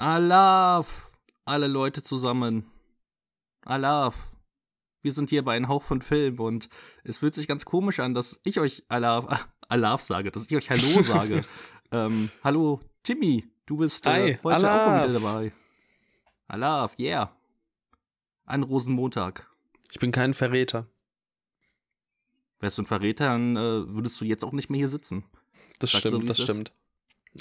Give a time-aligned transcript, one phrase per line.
[0.00, 1.12] Alaf!
[1.44, 2.64] Alle Leute zusammen.
[3.66, 4.32] Alaf.
[5.02, 6.70] Wir sind hier bei einem Hauch von Film und
[7.04, 10.70] es fühlt sich ganz komisch an, dass ich euch Alaf, Alaf sage, dass ich euch
[10.70, 11.44] Hallo sage.
[11.92, 15.04] ähm, hallo, Timmy, du bist äh, Hi, heute Alaf.
[15.04, 15.52] auch wieder dabei.
[16.48, 17.36] Alaf, yeah.
[18.46, 19.46] An Rosenmontag.
[19.92, 20.86] Ich bin kein Verräter.
[22.58, 25.24] Wärst du ein Verräter, dann äh, würdest du jetzt auch nicht mehr hier sitzen.
[25.78, 26.44] Das Sagst du, stimmt, wie das ist?
[26.44, 26.72] stimmt.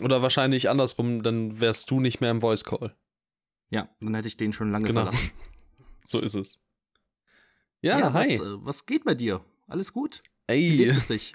[0.02, 2.96] Oder wahrscheinlich andersrum, dann wärst du nicht mehr im Voice Call.
[3.70, 5.02] Ja, dann hätte ich den schon lange Genau.
[5.04, 5.32] verlassen.
[6.08, 6.58] So ist es.
[7.82, 8.40] Ja, hi.
[8.40, 9.42] Was, äh, was geht bei dir?
[9.68, 10.24] Alles gut?
[10.48, 11.34] Wie Ey, sich?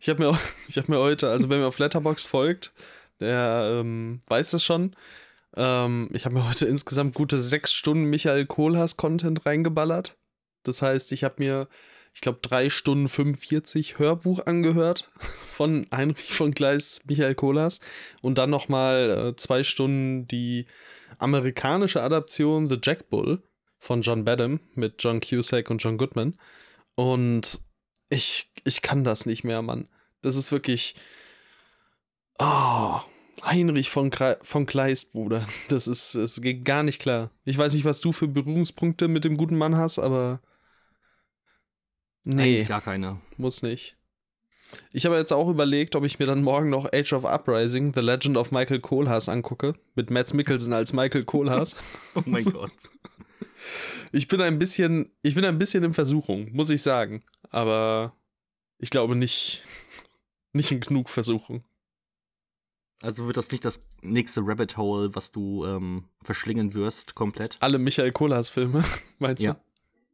[0.00, 2.72] ich habe mir, ich hab mir heute, also wer mir auf Letterbox folgt,
[3.20, 4.96] der ähm, weiß es schon.
[5.54, 10.16] Ähm, ich habe mir heute insgesamt gute sechs Stunden Michael Kohlhaas-Content reingeballert.
[10.62, 11.68] Das heißt, ich habe mir,
[12.18, 15.08] ich glaube, drei Stunden 45 Hörbuch angehört
[15.46, 17.80] von Heinrich von Gleis, Michael Kohlhaas.
[18.22, 20.66] Und dann nochmal äh, zwei Stunden die
[21.18, 23.44] amerikanische Adaption The Jack Bull
[23.78, 26.36] von John Badham mit John Cusack und John Goodman.
[26.96, 27.60] Und
[28.10, 29.86] ich, ich kann das nicht mehr, Mann.
[30.20, 30.96] Das ist wirklich.
[32.40, 32.98] Oh,
[33.44, 34.10] Heinrich von,
[34.42, 35.46] von Kleist, Bruder.
[35.68, 37.30] Das ist, das geht gar nicht klar.
[37.44, 40.40] Ich weiß nicht, was du für Berührungspunkte mit dem guten Mann hast, aber.
[42.30, 43.20] Nee, Eigentlich gar keine.
[43.38, 43.96] muss nicht.
[44.92, 48.00] Ich habe jetzt auch überlegt, ob ich mir dann morgen noch Age of Uprising, The
[48.00, 49.74] Legend of Michael Kohlhaas angucke.
[49.94, 51.76] Mit Mads Mikkelsen als Michael Kohlhaas.
[52.14, 52.70] Oh mein Gott.
[54.12, 57.22] Ich bin ein bisschen, ich bin ein bisschen in Versuchung, muss ich sagen.
[57.48, 58.14] Aber
[58.78, 59.62] ich glaube nicht,
[60.52, 61.62] nicht in genug Versuchung.
[63.00, 67.56] Also wird das nicht das nächste Rabbit Hole, was du ähm, verschlingen wirst, komplett?
[67.60, 68.84] Alle Michael Kohlhaas Filme,
[69.18, 69.54] meinst Ja.
[69.54, 69.60] du?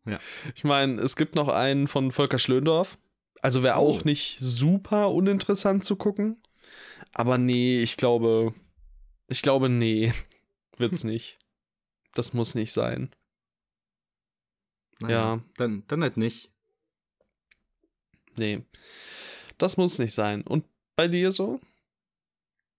[0.06, 0.19] Ja.
[0.55, 2.98] Ich meine, es gibt noch einen von Volker Schlöndorff.
[3.41, 3.88] Also wäre Oh.
[3.91, 6.41] auch nicht super uninteressant zu gucken.
[7.12, 8.55] Aber nee, ich glaube,
[9.28, 10.12] ich glaube, nee,
[10.77, 11.38] wird's nicht.
[12.14, 13.11] Das muss nicht sein.
[15.06, 15.41] Ja.
[15.56, 16.50] Dann, dann halt nicht.
[18.39, 18.64] Nee.
[19.58, 20.42] Das muss nicht sein.
[20.42, 20.64] Und
[20.96, 21.61] bei dir so?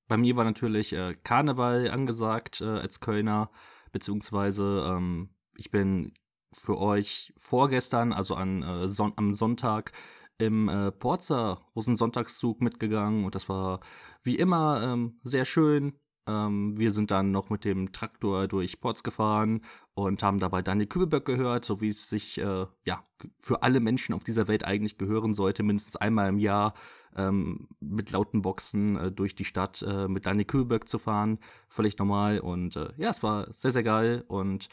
[0.07, 3.49] Bei mir war natürlich äh, Karneval angesagt äh, als Kölner,
[3.91, 6.13] beziehungsweise ähm, ich bin
[6.55, 9.91] für euch vorgestern, also an, äh, Son am Sonntag,
[10.37, 13.79] im äh, Porzer Rosensonntagszug mitgegangen und das war
[14.23, 15.93] wie immer ähm, sehr schön.
[16.27, 19.61] Ähm, wir sind dann noch mit dem Traktor durch Porz gefahren
[19.93, 23.03] und haben dabei Daniel Kübelböck gehört, so wie es sich äh, ja
[23.39, 26.73] für alle Menschen auf dieser Welt eigentlich gehören sollte, mindestens einmal im Jahr
[27.15, 31.39] ähm, mit lauten Boxen äh, durch die Stadt äh, mit Daniel Kübelböck zu fahren.
[31.69, 34.67] Völlig normal und äh, ja, es war sehr, sehr geil und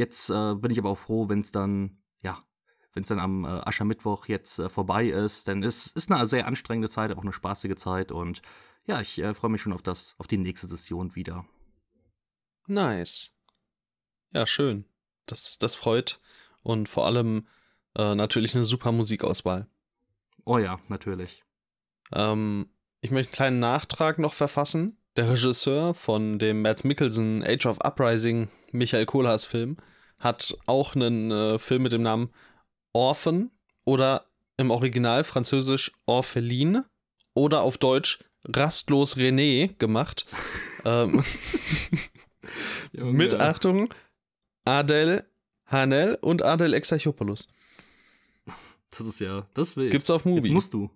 [0.00, 2.42] jetzt äh, bin ich aber auch froh, wenn es dann, ja,
[2.92, 6.46] wenn es dann am äh, Aschermittwoch jetzt äh, vorbei ist, denn es ist eine sehr
[6.46, 8.42] anstrengende Zeit, aber auch eine spaßige Zeit und
[8.86, 11.44] ja, ich äh, freue mich schon auf das, auf die nächste Session wieder.
[12.66, 13.36] Nice.
[14.32, 14.84] Ja, schön.
[15.26, 16.20] Das, das freut.
[16.62, 17.46] Und vor allem
[17.96, 19.68] äh, natürlich eine super Musikauswahl.
[20.44, 21.44] Oh ja, natürlich.
[22.12, 24.99] Ähm, ich möchte einen kleinen Nachtrag noch verfassen.
[25.16, 29.76] Der Regisseur von dem Mads Mikkelsen Age of Uprising Michael Kohlhaas Film
[30.18, 32.30] hat auch einen äh, Film mit dem Namen
[32.92, 33.50] Orphan
[33.84, 34.26] oder
[34.56, 36.84] im Original französisch Orpheline
[37.34, 40.26] oder auf Deutsch Rastlos René gemacht.
[40.84, 41.24] ähm,
[42.92, 43.92] mit Achtung
[44.64, 45.24] Adel
[45.66, 47.48] Hanel und Adel Exarchopoulos.
[48.90, 50.42] Das ist ja, das will Gibt's auf Movie.
[50.42, 50.90] Jetzt musst du.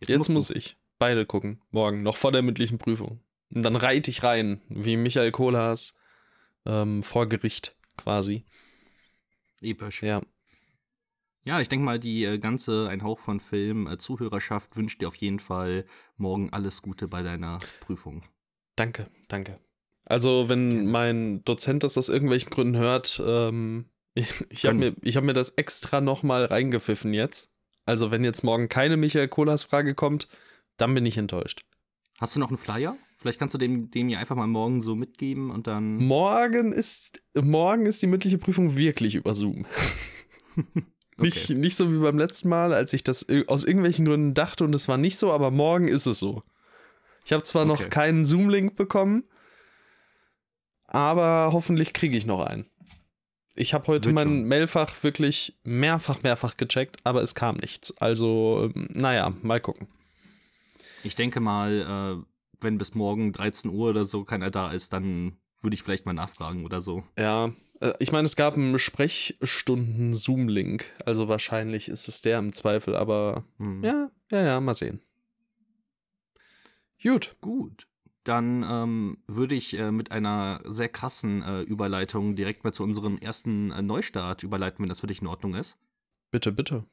[0.00, 0.54] Jetzt musst muss du.
[0.54, 1.62] ich beide gucken.
[1.70, 3.20] Morgen, noch vor der mündlichen Prüfung.
[3.50, 5.96] Und dann reite ich rein, wie Michael Kohlhaas
[6.66, 8.44] ähm, vor Gericht quasi.
[9.60, 10.02] Episch.
[10.02, 10.20] Ja.
[11.44, 15.08] Ja, ich denke mal, die äh, ganze Ein Hauch von Film äh, Zuhörerschaft wünscht dir
[15.08, 18.22] auf jeden Fall morgen alles Gute bei deiner Prüfung.
[18.76, 19.58] Danke, danke.
[20.04, 20.88] Also, wenn Gerne.
[20.88, 25.32] mein Dozent das aus irgendwelchen Gründen hört, ähm, ich, ich habe mir, ich hab mir
[25.32, 27.52] das extra nochmal reingepfiffen jetzt.
[27.86, 30.28] Also, wenn jetzt morgen keine Michael Kohlhaas Frage kommt,
[30.76, 31.64] dann bin ich enttäuscht.
[32.20, 32.96] Hast du noch einen Flyer?
[33.18, 35.96] Vielleicht kannst du dem, dem ja einfach mal morgen so mitgeben und dann.
[35.96, 39.66] Morgen ist, morgen ist die mündliche Prüfung wirklich über Zoom.
[41.20, 44.72] Nicht, nicht so wie beim letzten Mal, als ich das aus irgendwelchen Gründen dachte und
[44.72, 46.42] es war nicht so, aber morgen ist es so.
[47.24, 47.88] Ich habe zwar noch Okay.
[47.88, 49.24] keinen Zoom-Link bekommen,
[50.86, 52.66] aber hoffentlich kriege ich noch einen.
[53.56, 54.44] Ich habe heute Wird mein schon.
[54.48, 57.96] Mailfach wirklich mehrfach, mehrfach gecheckt, aber es kam nichts.
[58.00, 59.88] Also, ähm, naja, mal gucken.
[61.02, 65.36] Ich denke mal, äh, wenn bis morgen 13 Uhr oder so keiner da ist, dann
[65.62, 67.02] würde ich vielleicht mal nachfragen oder so.
[67.18, 72.94] Ja, äh, ich meine, es gab einen Sprechstunden-Zoom-Link, also wahrscheinlich ist es der im Zweifel,
[72.96, 73.82] aber Hm.
[73.84, 75.00] ja, ja, ja, mal sehen.
[77.02, 77.36] Gut.
[77.40, 77.86] Gut.
[78.24, 83.16] dann ähm, würde ich äh, mit einer sehr krassen äh, Überleitung direkt mal zu unserem
[83.16, 85.78] ersten äh, Neustart überleiten, wenn das für dich in Ordnung ist.
[86.30, 86.84] Bitte, bitte.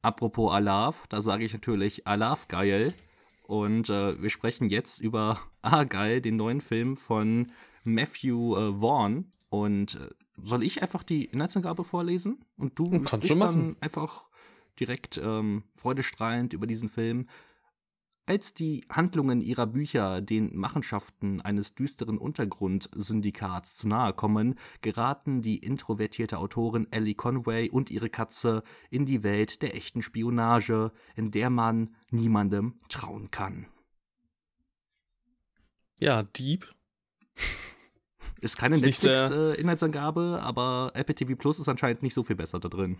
[0.00, 2.92] Apropos Alaf, da sage ich natürlich Alaf geil.
[3.52, 7.52] Und äh, wir sprechen jetzt über Ah geil, den neuen Film von
[7.84, 9.30] Matthew äh, Vaughn.
[9.50, 10.08] Und äh,
[10.42, 12.46] soll ich einfach die Inhaltsangabe vorlesen?
[12.56, 13.74] Und du Kannst du machen.
[13.74, 14.24] dann einfach
[14.80, 17.26] direkt ähm, freudestrahlend über diesen Film.
[18.24, 25.58] Als die Handlungen ihrer Bücher den Machenschaften eines düsteren Untergrundsyndikats zu nahe kommen, geraten die
[25.58, 31.50] introvertierte Autorin Ellie Conway und ihre Katze in die Welt der echten Spionage, in der
[31.50, 33.66] man niemandem trauen kann.
[35.98, 36.72] Ja, Dieb.
[38.40, 42.98] Ist keine Netflix-Inhaltsangabe, aber Apple TV Plus ist anscheinend nicht so viel besser da drin.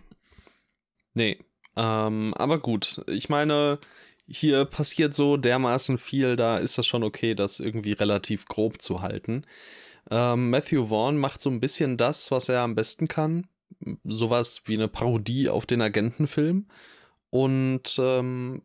[1.13, 1.37] Nee.
[1.75, 3.79] Ähm, aber gut, ich meine,
[4.27, 9.01] hier passiert so dermaßen viel, da ist das schon okay, das irgendwie relativ grob zu
[9.01, 9.45] halten.
[10.09, 13.47] Ähm, Matthew Vaughn macht so ein bisschen das, was er am besten kann.
[14.03, 16.67] Sowas wie eine Parodie auf den Agentenfilm.
[17.29, 18.61] Und ähm,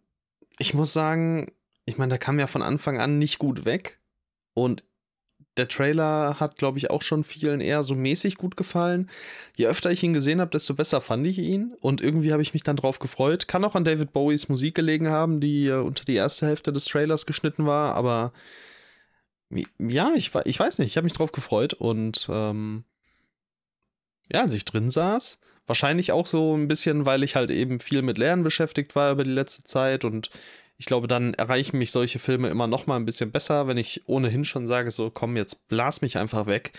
[0.59, 1.51] ich muss sagen,
[1.87, 4.01] ich meine, der kam ja von Anfang an nicht gut weg.
[4.55, 4.85] Und
[5.59, 9.11] der Trailer hat, glaube ich, auch schon vielen eher so mäßig gut gefallen.
[9.57, 11.75] Je öfter ich ihn gesehen habe, desto besser fand ich ihn.
[11.81, 13.49] Und irgendwie habe ich mich dann drauf gefreut.
[13.49, 16.85] Kann auch an David Bowies Musik gelegen haben, die äh, unter die erste Hälfte des
[16.85, 17.95] Trailers geschnitten war.
[17.95, 18.33] Aber
[19.79, 21.75] ja, ich, ich weiß nicht, ich habe mich drauf gefreut.
[21.75, 22.85] Und ähm,
[24.33, 28.03] ja, als ich drin saß, wahrscheinlich auch so ein bisschen, weil ich halt eben viel
[28.03, 30.05] mit Lernen beschäftigt war über die letzte Zeit.
[30.05, 30.31] Und
[30.79, 34.03] ich glaube, dann erreichen mich solche Filme immer noch mal ein bisschen besser, wenn ich
[34.07, 36.73] ohnehin schon sage, so komm, jetzt blas mich einfach weg.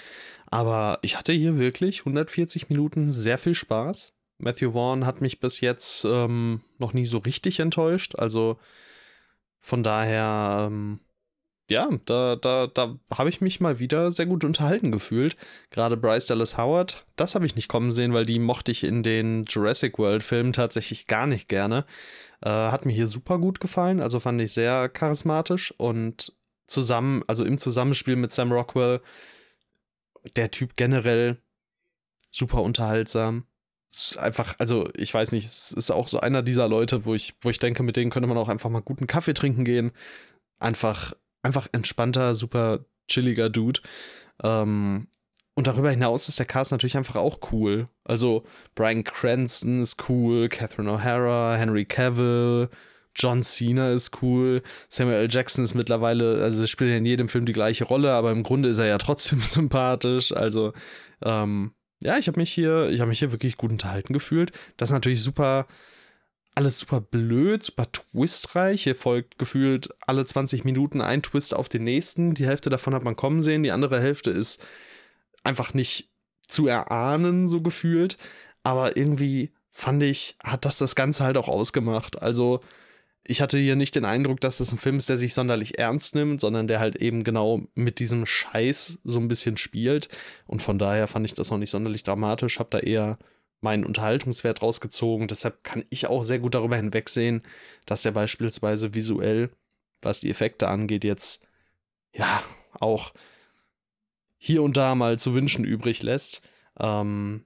[0.48, 4.14] Aber ich hatte hier wirklich 140 Minuten sehr viel Spaß.
[4.38, 8.16] Matthew Vaughn hat mich bis jetzt ähm, noch nie so richtig enttäuscht.
[8.16, 8.58] Also
[9.60, 11.02] von daher, ähm,
[11.70, 15.36] ja, da, da, da habe ich mich mal wieder sehr gut unterhalten gefühlt.
[15.70, 19.04] Gerade Bryce Dallas Howard, das habe ich nicht kommen sehen, weil die mochte ich in
[19.04, 21.86] den Jurassic World-Filmen tatsächlich gar nicht gerne.
[22.42, 26.34] Äh, hat mir hier super gut gefallen, also fand ich sehr charismatisch und
[26.68, 29.02] zusammen, also im Zusammenspiel mit Sam Rockwell,
[30.36, 31.42] der Typ generell
[32.32, 33.46] super unterhaltsam.
[34.18, 37.50] Einfach, also ich weiß nicht, es ist auch so einer dieser Leute, wo ich, wo
[37.50, 39.92] ich denke, mit denen könnte man auch einfach mal guten Kaffee trinken gehen.
[40.60, 41.14] Einfach,
[41.44, 43.82] einfach entspannter, super chilliger Dude.
[44.44, 45.08] Ähm,
[45.56, 47.90] und darüber hinaus ist der Cast natürlich einfach auch cool.
[48.06, 48.46] Also
[48.76, 52.70] Brian Cranston ist cool, Catherine O'Hara, Henry Cavill,
[53.16, 55.28] John Cena ist cool, Samuel L.
[55.30, 58.78] Jackson ist mittlerweile, also spielt in jedem Film die gleiche Rolle, aber im Grunde ist
[58.78, 60.32] er ja trotzdem sympathisch.
[60.32, 60.74] Also
[61.24, 64.52] ähm, ja, ich habe mich hier, ich habe mich hier wirklich gut unterhalten gefühlt.
[64.78, 65.68] Das ist natürlich super,
[66.60, 68.84] alles super blöd, super twistreich.
[68.84, 72.34] Hier folgt gefühlt alle 20 Minuten ein Twist auf den nächsten.
[72.34, 74.62] Die Hälfte davon hat man kommen sehen, die andere Hälfte ist
[75.46, 76.10] einfach nicht
[76.50, 78.18] zu erahnen, so gefühlt.
[78.62, 82.22] Aber irgendwie fand ich, hat das das Ganze halt auch ausgemacht.
[82.22, 82.60] Also
[83.24, 86.14] ich hatte hier nicht den Eindruck, dass das ein Film ist, der sich sonderlich ernst
[86.14, 90.10] nimmt, sondern der halt eben genau mit diesem Scheiß so ein bisschen spielt.
[90.46, 93.18] Und von daher fand ich das noch nicht sonderlich dramatisch, habe da eher
[93.62, 95.28] meinen Unterhaltungswert rausgezogen.
[95.28, 97.44] Deshalb kann ich auch sehr gut darüber hinwegsehen,
[97.86, 99.52] dass er beispielsweise visuell,
[100.02, 101.46] was die Effekte angeht, jetzt
[102.14, 102.42] ja
[102.80, 103.14] auch
[104.38, 106.42] hier und da mal zu wünschen übrig lässt.
[106.80, 107.44] Ähm,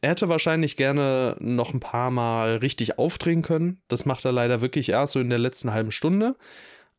[0.00, 3.82] er hätte wahrscheinlich gerne noch ein paar Mal richtig aufdrehen können.
[3.88, 6.36] Das macht er leider wirklich erst so in der letzten halben Stunde.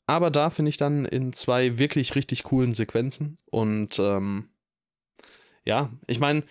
[0.06, 3.38] Aber da finde ich dann in zwei wirklich richtig coolen Sequenzen.
[3.50, 4.50] Und ähm,
[5.64, 6.44] ja, ich meine,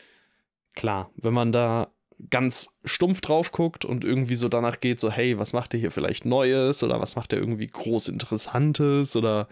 [0.75, 1.93] klar, wenn man da
[2.29, 5.91] ganz stumpf drauf guckt und irgendwie so danach geht, so, hey, was macht ihr hier
[5.91, 9.49] vielleicht Neues oder was macht ihr irgendwie groß Interessantes oder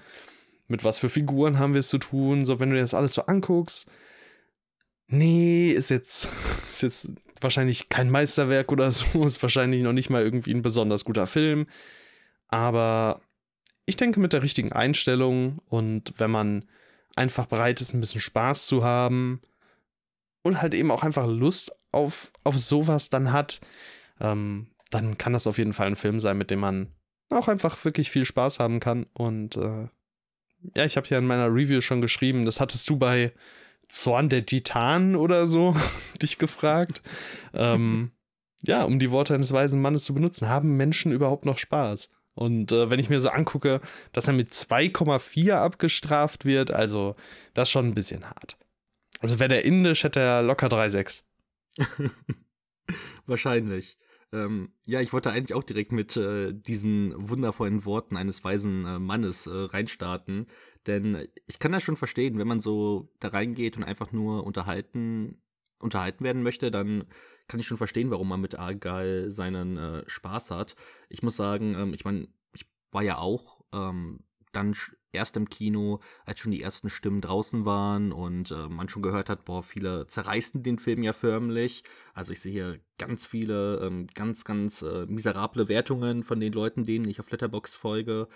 [0.66, 2.44] mit was für Figuren haben wir es zu tun?
[2.44, 3.90] So, wenn du dir das alles so anguckst,
[5.06, 6.28] nee, ist jetzt,
[6.68, 7.10] ist jetzt
[7.40, 11.66] wahrscheinlich kein Meisterwerk oder so, ist wahrscheinlich noch nicht mal irgendwie ein besonders guter Film.
[12.48, 13.22] Aber
[13.86, 16.66] ich denke, mit der richtigen Einstellung und wenn man
[17.16, 19.40] einfach bereit ist, ein bisschen Spaß zu haben
[20.42, 23.60] und halt eben auch einfach Lust auf, auf sowas dann hat,
[24.20, 26.92] ähm, dann kann das auf jeden Fall ein Film sein, mit dem man
[27.30, 29.06] auch einfach wirklich viel Spaß haben kann.
[29.12, 29.88] Und äh,
[30.76, 33.32] ja, ich habe ja in meiner Review schon geschrieben, das hattest du bei
[33.88, 35.74] Zorn der Titanen oder so
[36.22, 37.02] dich gefragt.
[37.54, 38.12] ähm,
[38.64, 42.10] ja, um die Worte eines weisen Mannes zu benutzen, haben Menschen überhaupt noch Spaß?
[42.34, 43.80] Und äh, wenn ich mir so angucke,
[44.12, 47.14] dass er mit 2,4 abgestraft wird, also
[47.54, 48.56] das ist schon ein bisschen hart.
[49.18, 51.24] Also wäre der indisch, hätte er locker 3,6.
[53.26, 53.98] Wahrscheinlich.
[54.32, 58.98] Ähm, ja, ich wollte eigentlich auch direkt mit äh, diesen wundervollen Worten eines weisen äh,
[58.98, 60.46] Mannes äh, reinstarten.
[60.86, 65.40] Denn ich kann das schon verstehen, wenn man so da reingeht und einfach nur unterhalten,
[65.80, 67.04] unterhalten werden möchte, dann
[67.46, 70.76] kann ich schon verstehen, warum man mit Argyle seinen äh, Spaß hat.
[71.08, 74.20] Ich muss sagen, ähm, ich meine, ich war ja auch ähm,
[74.52, 74.74] dann
[75.12, 79.30] erst im Kino, als schon die ersten Stimmen draußen waren und äh, man schon gehört
[79.30, 81.82] hat, boah, viele zerreißen den Film ja förmlich.
[82.14, 86.84] Also ich sehe hier ganz viele, ähm, ganz, ganz äh, miserable Wertungen von den Leuten,
[86.84, 88.28] denen ich auf Letterbox folge.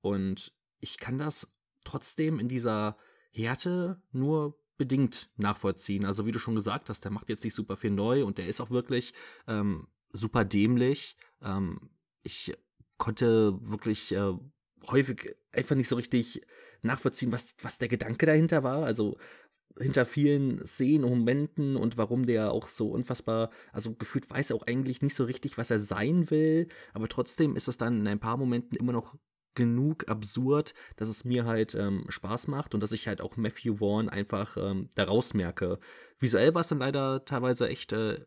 [0.00, 1.52] Und ich kann das
[1.84, 2.96] trotzdem in dieser
[3.32, 6.04] Härte nur bedingt nachvollziehen.
[6.04, 8.46] Also wie du schon gesagt hast, der macht jetzt nicht super viel neu und der
[8.46, 9.14] ist auch wirklich
[9.46, 11.16] ähm, super dämlich.
[11.40, 11.90] Ähm,
[12.22, 12.54] ich
[12.98, 14.34] konnte wirklich äh,
[14.88, 16.42] häufig einfach nicht so richtig
[16.82, 18.84] nachvollziehen, was, was der Gedanke dahinter war.
[18.84, 19.16] Also
[19.78, 24.66] hinter vielen Szenen, Momenten und warum der auch so unfassbar, also gefühlt weiß er auch
[24.66, 28.20] eigentlich nicht so richtig, was er sein will, aber trotzdem ist es dann in ein
[28.20, 29.16] paar Momenten immer noch
[29.54, 33.76] genug absurd, dass es mir halt ähm, Spaß macht und dass ich halt auch Matthew
[33.76, 35.78] Vaughn einfach ähm, daraus merke.
[36.18, 38.24] Visuell war es dann leider teilweise echt äh,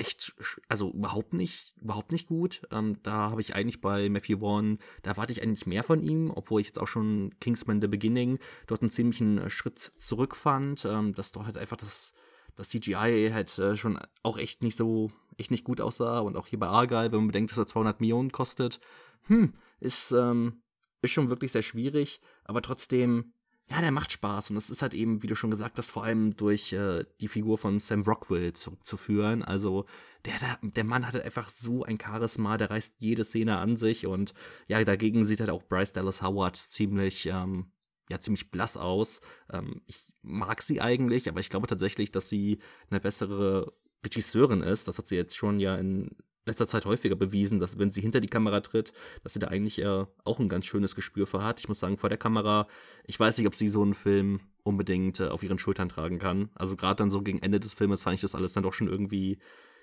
[0.00, 0.34] echt,
[0.68, 2.62] also überhaupt nicht, überhaupt nicht gut.
[2.70, 6.32] Ähm, da habe ich eigentlich bei Matthew Vaughn, da erwarte ich eigentlich mehr von ihm,
[6.34, 10.84] obwohl ich jetzt auch schon Kingsman The Beginning dort einen ziemlichen äh, Schritt zurück fand,
[10.86, 12.14] ähm, dass dort halt einfach das,
[12.56, 16.46] das CGI halt äh, schon auch echt nicht so, echt nicht gut aussah und auch
[16.46, 18.80] hier bei Argyle, wenn man bedenkt, dass er 200 Millionen kostet,
[19.26, 20.62] hm, ist, ähm,
[21.02, 23.34] ist schon wirklich sehr schwierig, aber trotzdem
[23.70, 24.50] ja, der macht Spaß.
[24.50, 27.28] Und das ist halt eben, wie du schon gesagt hast, vor allem durch äh, die
[27.28, 29.44] Figur von Sam Rockwell zurückzuführen.
[29.44, 29.86] Also,
[30.24, 33.76] der, der, der Mann hat halt einfach so ein Charisma, der reißt jede Szene an
[33.76, 34.06] sich.
[34.06, 34.34] Und
[34.66, 37.70] ja, dagegen sieht halt auch Bryce Dallas Howard ziemlich, ähm,
[38.10, 39.20] ja, ziemlich blass aus.
[39.52, 42.58] Ähm, ich mag sie eigentlich, aber ich glaube tatsächlich, dass sie
[42.90, 43.72] eine bessere
[44.04, 44.88] Regisseurin ist.
[44.88, 46.16] Das hat sie jetzt schon ja in
[46.46, 48.92] letzter Zeit häufiger bewiesen, dass wenn sie hinter die Kamera tritt,
[49.22, 51.60] dass sie da eigentlich äh, auch ein ganz schönes Gespür für hat.
[51.60, 52.66] Ich muss sagen, vor der Kamera,
[53.04, 56.50] ich weiß nicht, ob sie so einen Film unbedingt äh, auf ihren Schultern tragen kann.
[56.54, 58.88] Also gerade dann so gegen Ende des Filmes fand ich das alles dann doch schon
[58.88, 59.38] irgendwie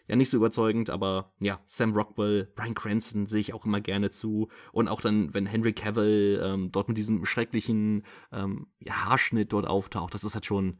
[0.07, 4.09] ja nicht so überzeugend, aber ja, Sam Rockwell, Brian Cranston sehe ich auch immer gerne
[4.09, 4.47] zu.
[4.71, 10.13] Und auch dann, wenn Henry Cavill ähm, dort mit diesem schrecklichen ähm, Haarschnitt dort auftaucht,
[10.13, 10.79] das ist halt schon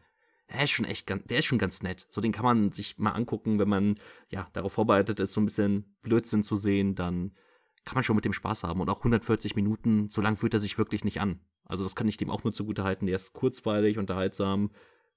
[0.49, 2.07] der ist schon echt ganz, der ist schon ganz nett.
[2.09, 3.95] So, den kann man sich mal angucken, wenn man
[4.29, 7.35] ja darauf vorbereitet ist, so ein bisschen Blödsinn zu sehen, dann
[7.85, 8.81] kann man schon mit dem Spaß haben.
[8.81, 11.39] Und auch 140 Minuten, so lang fühlt er sich wirklich nicht an.
[11.65, 13.07] Also, das kann ich dem auch nur zugute halten.
[13.07, 14.71] Der ist kurzweilig, unterhaltsam.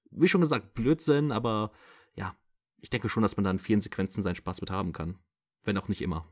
[0.09, 1.71] Wie schon gesagt, Blödsinn, aber
[2.15, 2.35] ja,
[2.81, 5.17] ich denke schon, dass man da in vielen Sequenzen seinen Spaß mit haben kann.
[5.63, 6.27] Wenn auch nicht immer.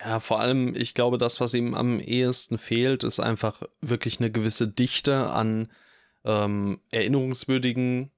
[0.00, 4.30] Ja, vor allem, ich glaube, das, was ihm am ehesten fehlt, ist einfach wirklich eine
[4.30, 5.68] gewisse Dichte an
[6.24, 8.10] ähm, erinnerungswürdigen,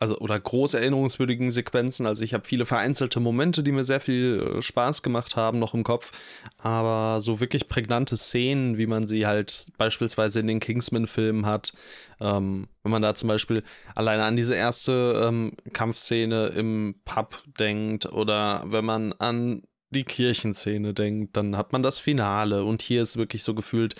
[0.00, 2.06] also oder groß erinnerungswürdigen Sequenzen.
[2.06, 5.74] Also ich habe viele vereinzelte Momente, die mir sehr viel äh, Spaß gemacht haben, noch
[5.74, 6.12] im Kopf.
[6.58, 11.72] Aber so wirklich prägnante Szenen, wie man sie halt beispielsweise in den Kingsman-Filmen hat,
[12.20, 13.62] ähm, wenn man da zum Beispiel
[13.94, 20.92] alleine an diese erste ähm, Kampfszene im Pub denkt oder wenn man an die Kirchenszene
[20.92, 23.94] denkt, dann hat man das Finale und hier ist wirklich so gefühlt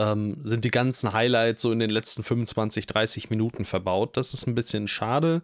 [0.00, 4.16] ähm, sind die ganzen Highlights so in den letzten 25, 30 Minuten verbaut.
[4.16, 5.42] Das ist ein bisschen schade.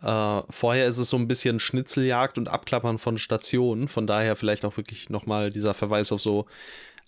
[0.00, 3.88] Äh, vorher ist es so ein bisschen Schnitzeljagd und Abklappern von Stationen.
[3.88, 6.46] Von daher vielleicht auch wirklich nochmal dieser Verweis auf so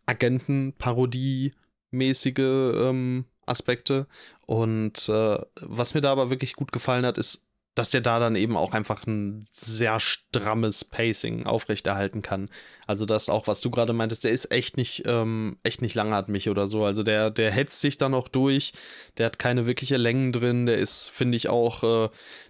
[0.06, 4.08] Agentenparodie-mäßige ähm, Aspekte.
[4.46, 7.47] Und äh, was mir da aber wirklich gut gefallen hat, ist
[7.78, 12.50] dass der da dann eben auch einfach ein sehr strammes Pacing aufrechterhalten kann.
[12.88, 16.48] Also das auch, was du gerade meintest, der ist echt nicht, ähm, echt nicht langatmig
[16.48, 16.84] oder so.
[16.84, 18.72] Also der, der hetzt sich da noch durch,
[19.16, 22.08] der hat keine wirkliche Längen drin, der ist, finde ich, auch äh,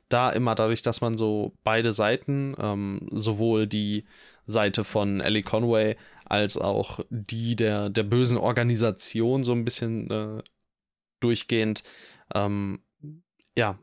[0.09, 4.07] da immer dadurch, dass man so beide Seiten, ähm, sowohl die
[4.47, 10.43] Seite von Ellie Conway als auch die der, der bösen Organisation so ein bisschen äh,
[11.21, 11.83] durchgehend,
[12.35, 12.81] ähm,
[13.59, 13.79] ja,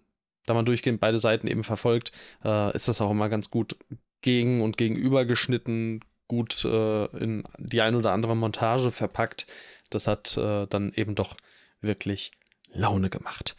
[0.45, 2.11] da man durchgehend beide Seiten eben verfolgt,
[2.43, 3.75] äh, ist das auch immer ganz gut
[4.21, 9.47] gegen und gegenüber geschnitten, gut äh, in die ein oder andere Montage verpackt.
[9.89, 11.35] Das hat äh, dann eben doch
[11.81, 12.31] wirklich
[12.71, 13.55] Laune gemacht.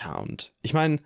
[0.00, 1.00] Ja, und ich meine,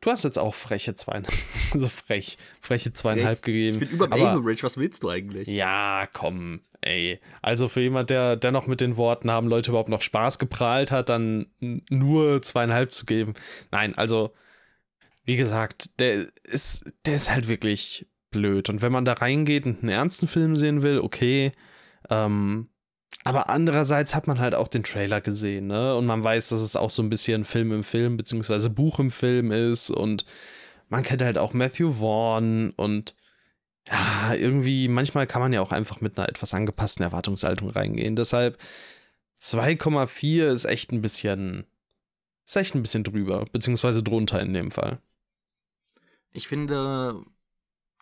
[0.00, 1.34] du hast jetzt auch freche zweieinhalb,
[1.74, 3.82] so frech, freche zweieinhalb ich, gegeben.
[3.82, 5.48] Ich bin über dem Average, was willst du eigentlich?
[5.48, 7.20] Ja, komm, ey.
[7.40, 10.90] Also für jemand, der, der noch mit den Worten haben Leute überhaupt noch Spaß geprahlt
[10.90, 13.34] hat, dann nur zweieinhalb zu geben.
[13.70, 14.32] Nein, also
[15.24, 18.68] wie gesagt, der ist, der ist halt wirklich blöd.
[18.68, 21.52] Und wenn man da reingeht und einen ernsten Film sehen will, okay.
[22.10, 22.68] Ähm,
[23.24, 25.94] aber andererseits hat man halt auch den Trailer gesehen, ne?
[25.96, 29.12] Und man weiß, dass es auch so ein bisschen Film im Film, beziehungsweise Buch im
[29.12, 29.90] Film ist.
[29.90, 30.24] Und
[30.88, 33.14] man kennt halt auch Matthew Vaughn und
[33.88, 38.16] ja, irgendwie, manchmal kann man ja auch einfach mit einer etwas angepassten Erwartungshaltung reingehen.
[38.16, 38.58] Deshalb
[39.40, 41.66] 2,4 ist echt ein bisschen,
[42.46, 45.00] ist echt ein bisschen drüber, beziehungsweise drunter in dem Fall.
[46.32, 47.24] Ich finde,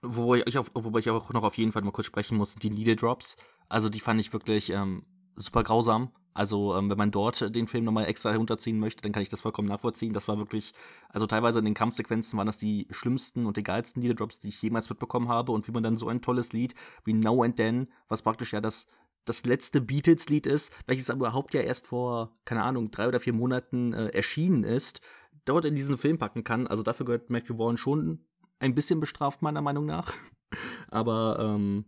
[0.02, 2.70] wobei ich, auf, wobei ich auch noch auf jeden Fall mal kurz sprechen muss, die
[2.70, 3.36] Needle Drops.
[3.68, 5.04] Also die fand ich wirklich ähm,
[5.36, 6.12] super grausam.
[6.32, 9.40] Also, ähm, wenn man dort den Film nochmal extra herunterziehen möchte, dann kann ich das
[9.40, 10.12] vollkommen nachvollziehen.
[10.12, 10.72] Das war wirklich,
[11.08, 14.88] also teilweise in den Kampfsequenzen waren das die schlimmsten und egalsten Liederdrops, die ich jemals
[14.88, 15.50] mitbekommen habe.
[15.50, 18.60] Und wie man dann so ein tolles Lied wie Now and Then, was praktisch ja
[18.60, 18.86] das,
[19.24, 23.32] das letzte Beatles-Lied ist, welches aber überhaupt ja erst vor, keine Ahnung, drei oder vier
[23.32, 25.00] Monaten äh, erschienen ist,
[25.44, 26.66] dort in diesen Film packen kann.
[26.66, 28.24] Also dafür gehört Matthew Vaughn schon
[28.58, 30.12] ein bisschen bestraft, meiner Meinung nach.
[30.88, 31.84] aber, ähm,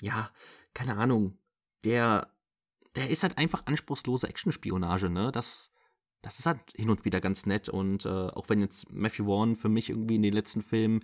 [0.00, 0.30] ja,
[0.74, 1.38] keine Ahnung.
[1.84, 2.34] Der
[2.96, 5.32] der ist halt einfach anspruchslose Actionspionage, ne?
[5.32, 5.72] Das,
[6.22, 7.68] das ist halt hin und wieder ganz nett.
[7.68, 11.00] Und äh, auch wenn jetzt Matthew Vaughn für mich irgendwie in den letzten Filmen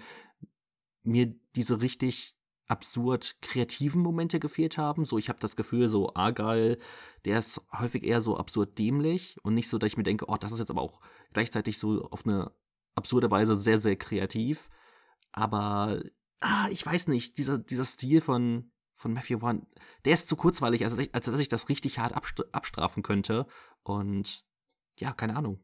[1.02, 2.36] mir diese richtig
[2.70, 5.04] absurd kreativen Momente gefehlt haben.
[5.04, 6.78] So, ich habe das Gefühl, so Argyle,
[7.24, 10.36] der ist häufig eher so absurd dämlich und nicht so, dass ich mir denke, oh,
[10.36, 11.00] das ist jetzt aber auch
[11.32, 12.52] gleichzeitig so auf eine
[12.94, 14.70] absurde Weise sehr, sehr kreativ.
[15.32, 16.00] Aber
[16.38, 19.66] ah, ich weiß nicht, dieser, dieser Stil von, von Matthew Vaughn,
[20.04, 23.46] der ist zu kurzweilig, als, als dass ich das richtig hart abstrafen könnte.
[23.82, 24.44] Und
[24.96, 25.58] ja, keine Ahnung.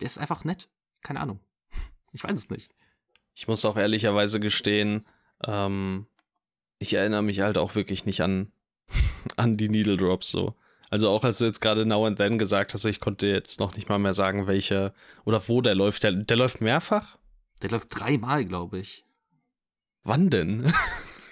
[0.00, 0.70] Der ist einfach nett.
[1.02, 1.40] Keine Ahnung.
[2.12, 2.74] Ich weiß es nicht.
[3.34, 5.06] Ich muss auch ehrlicherweise gestehen,
[5.44, 6.08] ähm,
[6.80, 8.50] ich erinnere mich halt auch wirklich nicht an,
[9.36, 10.56] an die Needle Drops so.
[10.90, 13.76] Also auch als du jetzt gerade Now and Then gesagt hast, ich konnte jetzt noch
[13.76, 14.92] nicht mal mehr sagen, welche
[15.24, 16.02] oder wo der läuft.
[16.02, 17.16] Der, der läuft mehrfach?
[17.62, 19.04] Der läuft dreimal, glaube ich.
[20.02, 20.72] Wann denn?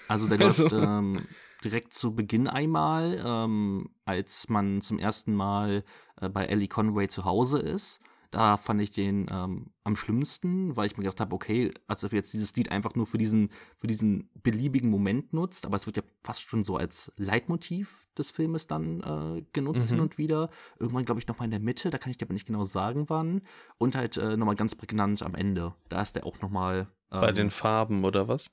[0.07, 0.63] Also der also.
[0.63, 1.27] läuft ähm,
[1.63, 5.83] direkt zu Beginn einmal, ähm, als man zum ersten Mal
[6.19, 7.99] äh, bei Ellie Conway zu Hause ist.
[8.31, 12.13] Da fand ich den ähm, am schlimmsten, weil ich mir gedacht habe, okay, als ob
[12.13, 15.97] jetzt dieses Lied einfach nur für diesen, für diesen beliebigen Moment nutzt, aber es wird
[15.97, 19.95] ja fast schon so als Leitmotiv des Filmes dann äh, genutzt mhm.
[19.95, 20.49] hin und wieder.
[20.79, 23.05] Irgendwann, glaube ich, nochmal in der Mitte, da kann ich dir aber nicht genau sagen,
[23.09, 23.41] wann.
[23.79, 25.73] Und halt äh, nochmal ganz prägnant am Ende.
[25.89, 26.87] Da ist der auch nochmal.
[27.11, 28.51] Ähm, Bei den Farben oder was?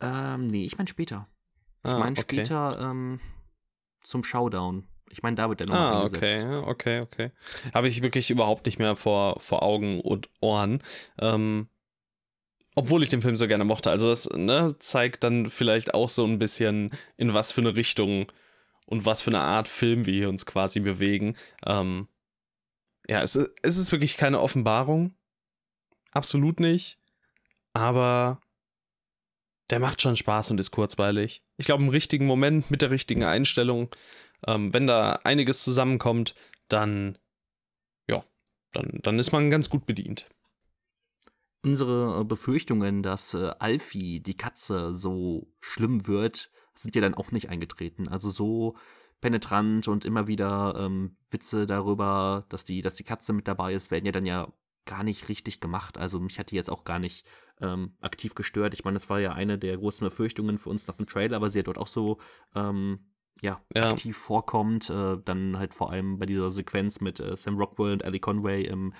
[0.00, 1.26] Ähm, nee, ich meine später.
[1.82, 2.22] Ich ah, meine okay.
[2.22, 3.18] später ähm,
[4.04, 4.84] zum Showdown.
[5.10, 7.30] Ich meine, da wird der noch Ah, okay, okay, okay.
[7.74, 10.82] Habe ich wirklich überhaupt nicht mehr vor, vor Augen und Ohren.
[11.18, 11.68] Ähm,
[12.74, 13.90] obwohl ich den Film so gerne mochte.
[13.90, 18.30] Also das ne, zeigt dann vielleicht auch so ein bisschen, in was für eine Richtung
[18.86, 21.36] und was für eine Art Film wir hier uns quasi bewegen.
[21.66, 22.06] Ähm,
[23.08, 25.14] ja, es, es ist wirklich keine Offenbarung.
[26.12, 26.98] Absolut nicht.
[27.72, 28.40] Aber
[29.70, 31.42] der macht schon Spaß und ist kurzweilig.
[31.56, 33.88] Ich glaube, im richtigen Moment, mit der richtigen Einstellung,
[34.46, 36.34] ähm, wenn da einiges zusammenkommt,
[36.68, 37.18] dann,
[38.08, 38.24] ja,
[38.72, 40.28] dann, dann ist man ganz gut bedient.
[41.62, 47.32] Unsere äh, Befürchtungen, dass äh, Alfie, die Katze, so schlimm wird, sind ja dann auch
[47.32, 48.08] nicht eingetreten.
[48.08, 48.76] Also so
[49.20, 53.90] penetrant und immer wieder ähm, Witze darüber, dass die, dass die Katze mit dabei ist,
[53.90, 54.52] werden ja dann ja
[54.84, 55.98] gar nicht richtig gemacht.
[55.98, 57.26] Also mich hat die jetzt auch gar nicht
[57.60, 58.74] ähm, aktiv gestört.
[58.74, 61.50] Ich meine, das war ja eine der großen Befürchtungen für uns nach dem Trailer, aber
[61.50, 62.18] sie hat dort auch so
[62.54, 63.00] ähm,
[63.42, 64.90] ja, ja, aktiv vorkommt.
[64.90, 68.64] Äh, dann halt vor allem bei dieser Sequenz mit äh, Sam Rockwell und Ellie Conway
[68.64, 68.94] im,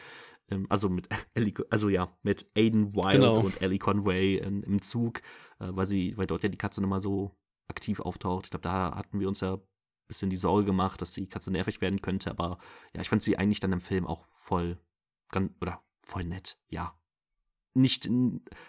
[0.49, 3.41] im also mit Ellie, also ja, mit Aiden Wild genau.
[3.41, 5.21] und Ellie Conway in, im Zug,
[5.61, 7.37] äh, weil sie, weil dort ja die Katze nochmal so
[7.69, 8.47] aktiv auftaucht.
[8.47, 9.63] Ich glaube, da hatten wir uns ja ein
[10.07, 12.59] bisschen die Sorge gemacht, dass die Katze nervig werden könnte, aber
[12.95, 14.79] ja, ich fand sie eigentlich dann im Film auch voll
[15.31, 16.99] ganz, oder voll nett, ja
[17.79, 18.11] nicht,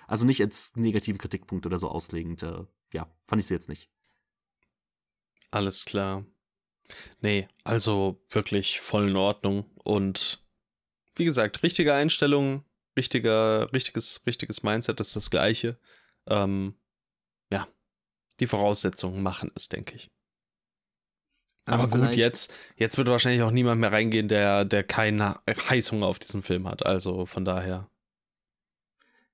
[0.08, 2.44] also nicht als negative Kritikpunkt oder so auslegend.
[2.44, 3.90] Äh, ja, fand ich sie jetzt nicht.
[5.52, 6.26] Alles klar.
[7.22, 9.66] Nee, also wirklich voll in Ordnung.
[9.84, 10.44] Und
[11.16, 12.64] wie gesagt, richtige Einstellung,
[12.98, 15.78] richtiger, richtiges, richtiges Mindset ist das gleiche.
[16.28, 16.76] Ähm,
[17.52, 17.68] ja,
[18.40, 20.10] die Voraussetzungen machen es, denke ich.
[21.66, 26.08] Aber, Aber gut, jetzt, jetzt wird wahrscheinlich auch niemand mehr reingehen, der, der keinen Heißhunger
[26.08, 26.86] auf diesen Film hat.
[26.86, 27.88] Also von daher.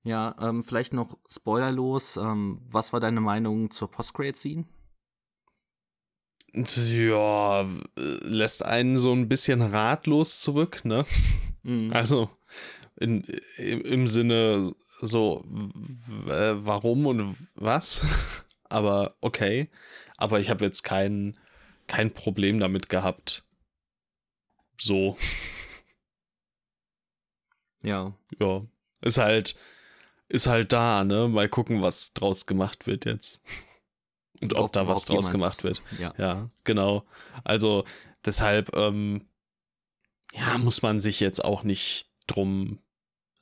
[0.02, 2.16] Ja, ähm, vielleicht noch spoilerlos.
[2.16, 4.64] Ähm, was war deine Meinung zur Post-Credit-Scene?
[6.54, 11.04] Ja, lässt einen so ein bisschen ratlos zurück, ne?
[11.62, 11.92] Mhm.
[11.92, 12.30] Also
[12.98, 13.24] in,
[13.58, 18.06] im, im Sinne so, warum und was?
[18.68, 19.68] Aber okay.
[20.16, 21.38] Aber ich habe jetzt kein,
[21.86, 23.44] kein Problem damit gehabt.
[24.78, 25.16] So.
[27.82, 28.14] Ja.
[28.40, 28.66] Ja.
[29.02, 29.56] Ist halt,
[30.28, 31.28] ist halt da, ne?
[31.28, 33.42] Mal gucken, was draus gemacht wird jetzt.
[34.42, 35.82] Und ob, ob da was draus gemacht wird.
[35.98, 36.14] Ja.
[36.18, 37.04] ja, genau.
[37.44, 37.84] Also
[38.24, 39.28] deshalb, ähm,
[40.32, 42.80] ja, muss man sich jetzt auch nicht drum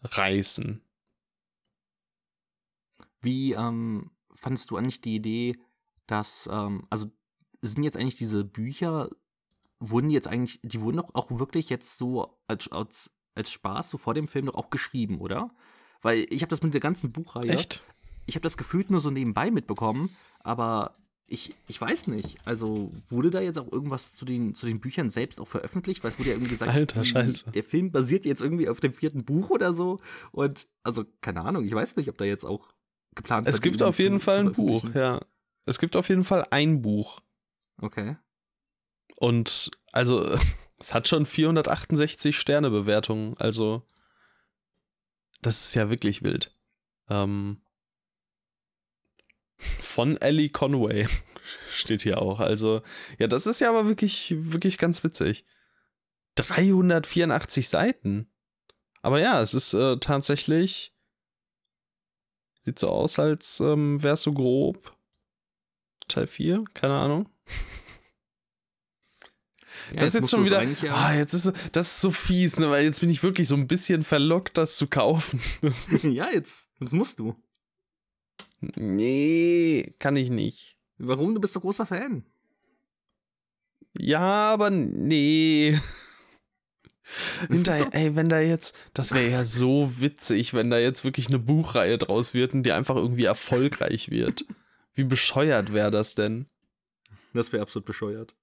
[0.03, 0.83] reißen.
[3.21, 5.57] Wie ähm, fandest du eigentlich die Idee,
[6.07, 7.11] dass, ähm, also
[7.63, 9.09] sind jetzt eigentlich diese Bücher,
[9.81, 13.91] wurden die jetzt eigentlich, die wurden doch auch wirklich jetzt so als, als, als Spaß
[13.91, 15.51] so vor dem Film doch auch geschrieben, oder?
[16.03, 17.49] Weil ich habe das mit der ganzen Buchreihe.
[17.49, 17.83] Echt?
[18.27, 20.95] Ich habe das gefühlt nur so nebenbei mitbekommen, aber
[21.27, 22.37] ich, ich weiß nicht.
[22.45, 26.05] Also wurde da jetzt auch irgendwas zu den, zu den Büchern selbst auch veröffentlicht?
[26.05, 27.51] Weil es wurde ja irgendwie gesagt, Alter, die, Scheiße.
[27.51, 29.97] der Film basiert jetzt irgendwie auf dem vierten Buch oder so.
[30.31, 32.75] Und also, keine Ahnung, ich weiß nicht, ob da jetzt auch
[33.15, 35.21] geplant Es gibt auf jeden zu, Fall ein Buch, ja.
[35.65, 37.21] Es gibt auf jeden Fall ein Buch.
[37.79, 38.17] Okay.
[39.17, 40.37] Und also,
[40.79, 43.35] es hat schon 468 Sterne Bewertungen.
[43.39, 43.83] Also,
[45.41, 46.55] das ist ja wirklich wild.
[47.09, 47.64] Ähm,
[49.57, 51.07] von Ellie Conway
[51.73, 52.41] steht hier auch.
[52.41, 52.83] Also,
[53.19, 55.45] ja, das ist ja aber wirklich, wirklich ganz witzig.
[56.37, 58.31] 384 Seiten.
[59.03, 60.93] Aber ja, es ist äh, tatsächlich.
[62.65, 64.97] Sieht so aus, als ähm, wäre es so grob.
[66.09, 67.29] Teil 4, keine Ahnung.
[69.93, 70.63] Ja, das ist jetzt schon wieder.
[70.63, 72.71] Ja, Ah, jetzt ist das ist so fies, ne?
[72.71, 75.41] Weil jetzt bin ich wirklich so ein bisschen verlockt, das zu kaufen.
[76.03, 76.71] Ja, jetzt.
[76.81, 77.37] Das musst du.
[78.77, 80.79] Nee, kann ich nicht.
[80.99, 81.35] Warum?
[81.35, 82.25] Du bist doch großer Fan.
[83.99, 85.79] Ja, aber nee.
[87.49, 91.39] Hinterher, ey, wenn da jetzt, das wäre ja so witzig, wenn da jetzt wirklich eine
[91.39, 94.47] Buchreihe draus wird und die einfach irgendwie erfolgreich wird.
[94.95, 96.47] Wie bescheuert wäre das denn?
[97.33, 98.37] Das wäre absolut bescheuert.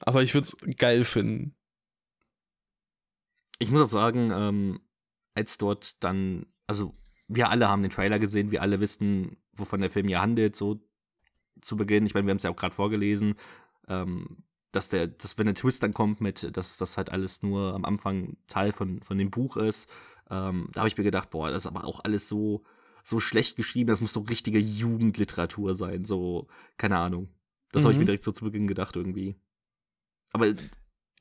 [0.00, 1.54] Aber ich würde es geil finden.
[3.58, 4.80] Ich muss auch sagen, ähm,
[5.34, 6.92] als dort dann, also
[7.28, 10.80] wir alle haben den Trailer gesehen, wir alle wissen, wovon der Film ja handelt, so
[11.60, 12.06] zu Beginn.
[12.06, 13.34] Ich meine, wir haben es ja auch gerade vorgelesen,
[13.88, 17.74] ähm, dass der, dass wenn der Twist dann kommt mit, dass das halt alles nur
[17.74, 19.90] am Anfang Teil von, von dem Buch ist,
[20.30, 22.62] ähm, da habe ich mir gedacht, boah, das ist aber auch alles so,
[23.04, 27.28] so schlecht geschrieben, das muss so richtige Jugendliteratur sein, so, keine Ahnung.
[27.70, 28.02] Das habe ich Mhm.
[28.02, 29.36] mir direkt so zu Beginn gedacht irgendwie.
[30.32, 30.46] Aber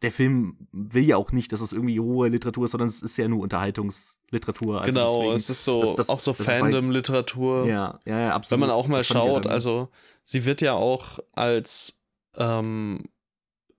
[0.01, 3.17] der Film will ja auch nicht, dass es irgendwie hohe Literatur ist, sondern es ist
[3.17, 4.81] ja nur Unterhaltungsliteratur.
[4.81, 7.65] Also genau, deswegen, es ist so, das- das- auch so Fandom-Literatur.
[7.67, 8.51] Ja, ja, ja, absolut.
[8.61, 9.89] Wenn man auch mal Das ja schaut, dann- also
[10.23, 11.99] sie wird ja auch als
[12.37, 13.03] ähm,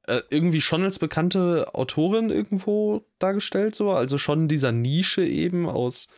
[0.07, 6.09] äh, irgendwie schon als bekannte Autorin irgendwo dargestellt, so, also schon dieser Nische eben aus,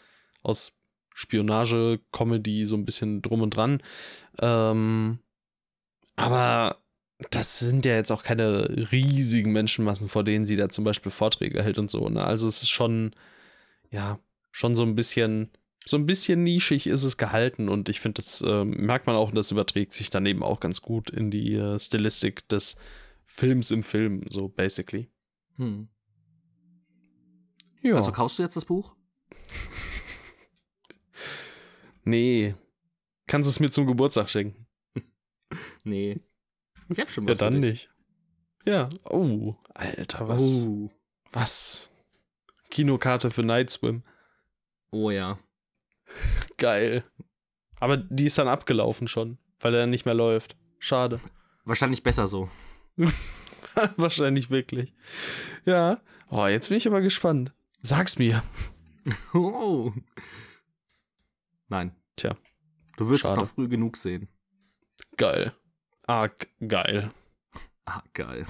[0.43, 0.73] aus
[1.14, 3.81] Spionage, Comedy, so ein bisschen drum und dran.
[4.40, 5.19] Ähm,
[6.17, 6.79] aber
[7.31, 11.62] das sind ja jetzt auch keine riesigen Menschenmassen, vor denen sie da zum Beispiel Vorträge
[11.62, 12.09] hält und so.
[12.09, 12.24] Ne?
[12.24, 13.14] Also es ist schon,
[13.90, 14.18] ja,
[14.50, 15.50] schon so ein bisschen,
[15.87, 19.29] so ein bisschen nischig ist es gehalten und ich finde, das ähm, merkt man auch
[19.29, 22.77] und das überträgt sich dann eben auch ganz gut in die äh, Stilistik des
[23.24, 25.09] Films im Film, so basically.
[25.57, 25.88] Hm.
[27.83, 27.96] Ja.
[27.96, 28.96] Also kaufst du jetzt das Buch?
[32.05, 32.55] nee.
[33.27, 34.66] Kannst es mir zum Geburtstag schenken?
[35.85, 36.18] Nee.
[36.88, 37.38] Ich hab schon Ja, was.
[37.38, 37.90] für dann nicht.
[38.66, 38.88] Ja.
[39.05, 40.64] Oh, Alter, was?
[40.66, 40.90] Oh.
[41.33, 41.90] Was?
[42.70, 44.03] Kinokarte für Night Swim.
[44.90, 45.38] oh ja.
[46.59, 47.05] Geil.
[47.81, 50.57] Aber die ist dann abgelaufen schon, weil er nicht mehr läuft.
[50.79, 51.20] Schade.
[51.64, 52.49] Wahrscheinlich besser so.
[53.97, 54.94] Wahrscheinlich wirklich.
[55.64, 56.01] Ja.
[56.31, 57.53] Oh, jetzt bin ich aber gespannt.
[57.81, 58.42] Sag's mir.
[59.35, 59.92] Oh.
[61.68, 61.94] Nein.
[62.16, 62.37] Tja.
[62.97, 63.35] Du wirst Schade.
[63.35, 64.29] es noch früh genug sehen.
[65.18, 65.53] Geil.
[66.07, 67.11] Arg geil.
[67.87, 68.47] Ah, geil.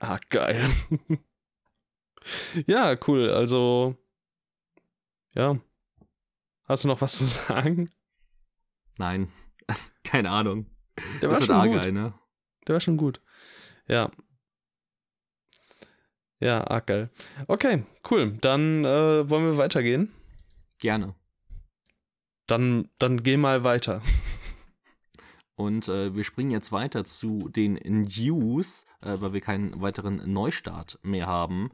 [0.00, 0.70] Ah, geil.
[2.66, 3.30] ja, cool.
[3.30, 3.96] Also,
[5.34, 5.58] ja.
[6.68, 7.90] Hast du noch was zu sagen?
[8.96, 9.32] Nein.
[10.04, 10.66] Keine Ahnung.
[11.20, 12.14] Der das ist halt arg geil, ne?
[12.66, 13.20] Der war schon gut.
[13.86, 14.10] Ja.
[16.40, 17.10] Ja, arg geil.
[17.48, 18.36] Okay, cool.
[18.40, 20.12] Dann äh, wollen wir weitergehen.
[20.78, 21.14] Gerne.
[22.46, 24.02] Dann, dann geh mal weiter.
[25.58, 31.00] Und äh, wir springen jetzt weiter zu den News, äh, weil wir keinen weiteren Neustart
[31.02, 31.70] mehr haben.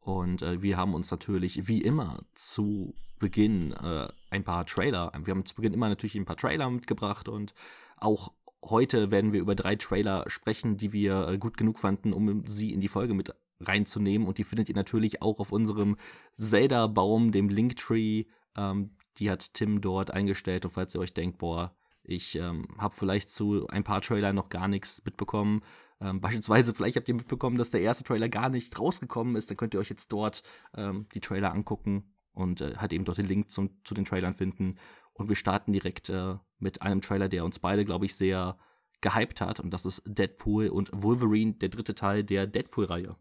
[0.00, 5.32] Und äh, wir haben uns natürlich wie immer zu Beginn äh, ein paar Trailer, wir
[5.32, 7.54] haben zu Beginn immer natürlich ein paar Trailer mitgebracht und
[7.96, 12.46] auch heute werden wir über drei Trailer sprechen, die wir äh, gut genug fanden, um
[12.46, 14.28] sie in die Folge mit reinzunehmen.
[14.28, 15.96] Und die findet ihr natürlich auch auf unserem
[16.36, 18.26] Zelda-Baum, dem Linktree.
[18.56, 20.64] Ähm, die hat Tim dort eingestellt.
[20.64, 24.48] Und falls ihr euch denkt, boah, ich ähm, habe vielleicht zu ein paar Trailern noch
[24.50, 25.62] gar nichts mitbekommen.
[26.00, 29.50] Ähm, beispielsweise, vielleicht habt ihr mitbekommen, dass der erste Trailer gar nicht rausgekommen ist.
[29.50, 30.42] Dann könnt ihr euch jetzt dort
[30.76, 34.34] ähm, die Trailer angucken und äh, halt eben dort den Link zum, zu den Trailern
[34.34, 34.76] finden.
[35.14, 38.58] Und wir starten direkt äh, mit einem Trailer, der uns beide, glaube ich, sehr
[39.00, 39.60] gehypt hat.
[39.60, 43.16] Und das ist Deadpool und Wolverine, der dritte Teil der Deadpool-Reihe.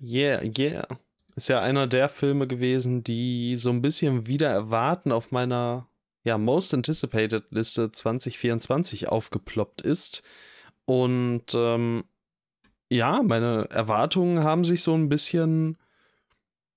[0.00, 0.86] Yeah, yeah.
[1.36, 5.88] Ist ja einer der Filme gewesen, die so ein bisschen wieder erwarten auf meiner
[6.24, 10.22] ja, Most Anticipated Liste 2024 aufgeploppt ist.
[10.86, 12.04] Und ähm,
[12.88, 15.78] ja, meine Erwartungen haben sich so ein bisschen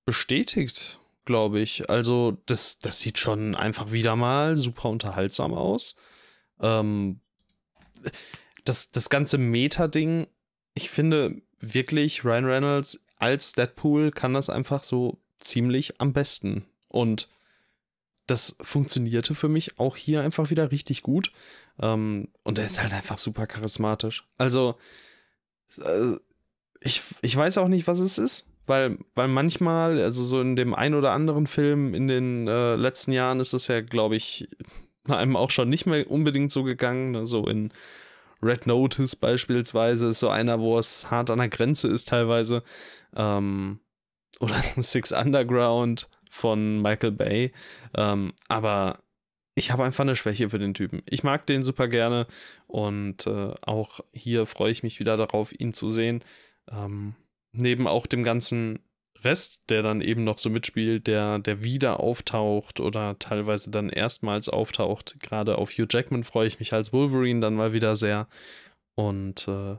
[0.05, 1.89] bestätigt, glaube ich.
[1.89, 5.95] Also, das, das sieht schon einfach wieder mal super unterhaltsam aus.
[6.59, 7.21] Ähm,
[8.65, 10.27] das, das ganze Meta-Ding,
[10.73, 16.65] ich finde wirklich, Ryan Reynolds als Deadpool kann das einfach so ziemlich am besten.
[16.87, 17.29] Und
[18.27, 21.31] das funktionierte für mich auch hier einfach wieder richtig gut.
[21.79, 24.27] Ähm, und er ist halt einfach super charismatisch.
[24.37, 24.75] Also,
[25.79, 26.15] äh,
[26.81, 30.73] ich, ich weiß auch nicht, was es ist, weil, weil manchmal, also so in dem
[30.73, 34.47] ein oder anderen Film in den äh, letzten Jahren ist es ja, glaube ich,
[35.07, 37.11] einem auch schon nicht mehr unbedingt so gegangen.
[37.11, 37.27] Ne?
[37.27, 37.71] So in
[38.41, 42.63] Red Notice beispielsweise ist so einer, wo es hart an der Grenze ist teilweise.
[43.15, 43.79] Ähm,
[44.39, 47.51] oder Six Underground von Michael Bay.
[47.95, 48.99] Ähm, aber
[49.55, 51.01] ich habe einfach eine Schwäche für den Typen.
[51.09, 52.27] Ich mag den super gerne
[52.67, 56.23] und äh, auch hier freue ich mich wieder darauf, ihn zu sehen.
[56.71, 57.15] Ähm,
[57.53, 58.79] neben auch dem ganzen
[59.23, 64.47] Rest, der dann eben noch so mitspielt, der, der wieder auftaucht oder teilweise dann erstmals
[64.47, 65.15] auftaucht.
[65.21, 68.27] Gerade auf Hugh Jackman freue ich mich als Wolverine dann mal wieder sehr.
[68.93, 69.77] Und äh,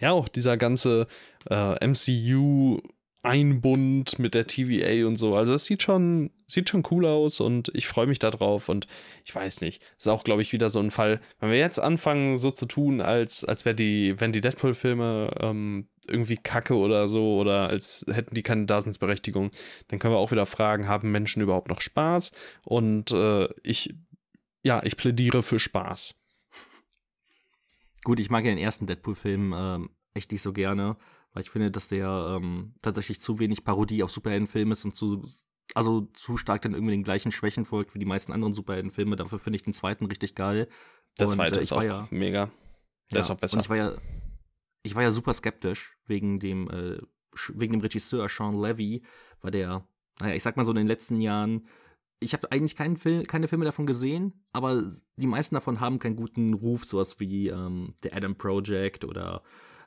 [0.00, 1.06] ja, auch dieser ganze
[1.48, 2.80] äh, MCU
[3.24, 5.34] Einbund mit der TVA und so.
[5.34, 8.86] Also es sieht schon, sieht schon cool aus und ich freue mich darauf und
[9.24, 9.82] ich weiß nicht.
[9.98, 13.00] Ist auch, glaube ich, wieder so ein Fall, wenn wir jetzt anfangen, so zu tun,
[13.00, 18.34] als, als wäre die, wenn die Deadpool-Filme ähm, irgendwie kacke oder so oder als hätten
[18.34, 19.50] die keine Daseinsberechtigung,
[19.88, 22.32] dann können wir auch wieder fragen, haben Menschen überhaupt noch Spaß?
[22.64, 23.94] Und äh, ich,
[24.62, 26.22] ja, ich plädiere für Spaß.
[28.04, 30.96] Gut, ich mag ja den ersten Deadpool-Film ähm, echt nicht so gerne
[31.34, 35.28] weil ich finde, dass der ähm, tatsächlich zu wenig Parodie auf Superheldenfilme ist und zu,
[35.74, 39.16] also zu stark dann irgendwie den gleichen Schwächen folgt wie die meisten anderen Superheldenfilme.
[39.16, 40.68] Dafür finde ich den zweiten richtig geil.
[41.18, 42.46] Der zweite und, äh, ist auch ja, mega.
[43.10, 43.60] Der ja, ist auch besser.
[43.60, 43.92] ich war ja,
[44.84, 46.98] ich war ja super skeptisch wegen dem, äh,
[47.52, 49.02] wegen dem Regisseur Sean Levy,
[49.40, 49.86] weil der,
[50.20, 51.66] naja, ich sag mal so in den letzten Jahren
[52.20, 56.16] ich habe eigentlich keinen Film, keine Filme davon gesehen, aber die meisten davon haben keinen
[56.16, 59.42] guten Ruf, sowas wie ähm, The Adam Project oder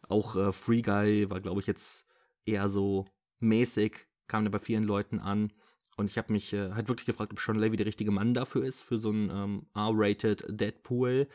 [0.07, 2.07] auch äh, Free Guy war, glaube ich, jetzt
[2.45, 3.05] eher so
[3.39, 5.53] mäßig, kam da bei vielen Leuten an.
[5.97, 8.63] Und ich habe mich äh, halt wirklich gefragt, ob Sean Levy der richtige Mann dafür
[8.63, 11.27] ist, für so ein ähm, R-rated Deadpool.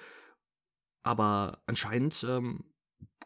[1.03, 2.65] Aber anscheinend ähm,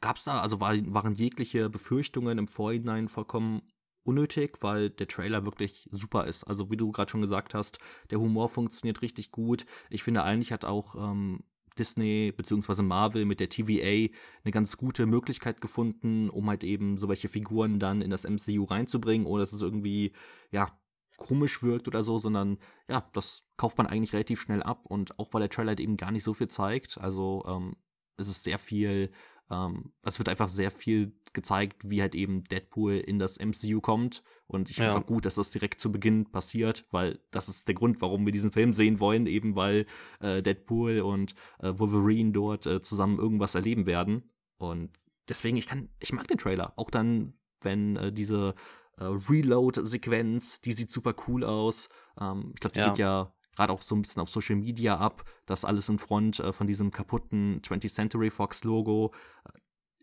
[0.01, 3.63] gab es da, also war, waren jegliche Befürchtungen im Vorhinein vollkommen
[4.03, 6.45] unnötig, weil der Trailer wirklich super ist.
[6.45, 7.79] Also wie du gerade schon gesagt hast,
[8.11, 9.67] der Humor funktioniert richtig gut.
[9.91, 11.45] Ich finde eigentlich hat auch ähm,
[11.79, 12.83] Disney bzw.
[12.83, 14.13] Marvel mit der TVA
[14.45, 18.65] eine ganz gute Möglichkeit gefunden, um halt eben so welche Figuren dann in das MCU
[18.65, 20.13] reinzubringen, ohne dass es irgendwie,
[20.51, 20.79] ja,
[21.17, 22.59] komisch wirkt oder so, sondern
[22.89, 25.97] ja, das kauft man eigentlich relativ schnell ab und auch weil der Trailer halt eben
[25.97, 27.77] gar nicht so viel zeigt, also ähm,
[28.19, 29.11] es ist sehr viel
[29.51, 34.23] ähm, es wird einfach sehr viel gezeigt, wie halt eben Deadpool in das MCU kommt.
[34.47, 37.69] Und ich finde es auch gut, dass das direkt zu Beginn passiert, weil das ist
[37.69, 39.87] der Grund, warum wir diesen Film sehen wollen, eben weil
[40.21, 44.31] äh, Deadpool und äh, Wolverine dort äh, zusammen irgendwas erleben werden.
[44.59, 44.91] Und
[45.29, 46.73] deswegen, ich kann, ich mag den Trailer.
[46.77, 48.55] Auch dann, wenn äh, diese
[48.99, 51.89] äh, Reload-Sequenz, die sieht super cool aus.
[52.21, 52.89] Ähm, ich glaube, die ja.
[52.89, 55.25] geht ja gerade auch so ein bisschen auf Social Media ab.
[55.47, 59.13] Das alles in Front äh, von diesem kaputten 20th Century Fox Logo.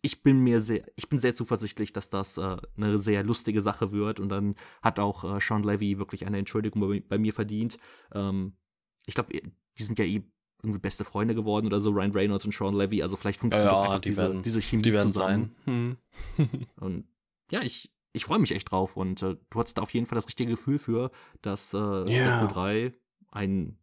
[0.02, 3.94] Ich bin mir sehr, ich bin sehr zuversichtlich, dass das äh, eine sehr lustige Sache
[3.94, 7.78] wird und dann hat auch äh, Sean Levy wirklich eine Entschuldigung bei, bei mir verdient.
[8.14, 8.58] Ähm,
[9.06, 9.32] ich glaube,
[9.78, 10.24] die sind ja eh
[10.62, 13.02] irgendwie beste Freunde geworden oder so, Ryan Reynolds und Sean Levy.
[13.02, 15.56] Also vielleicht funktioniert ja, einfach die diese, werden, diese Chemie die werden zusammen.
[15.66, 15.98] Sein.
[16.38, 16.68] Hm.
[16.80, 17.06] und
[17.52, 20.16] ja, ich, ich freue mich echt drauf und äh, du hattest da auf jeden Fall
[20.16, 21.12] das richtige Gefühl für,
[21.42, 22.48] dass äh, yeah.
[22.48, 22.94] 3
[23.34, 23.78] ein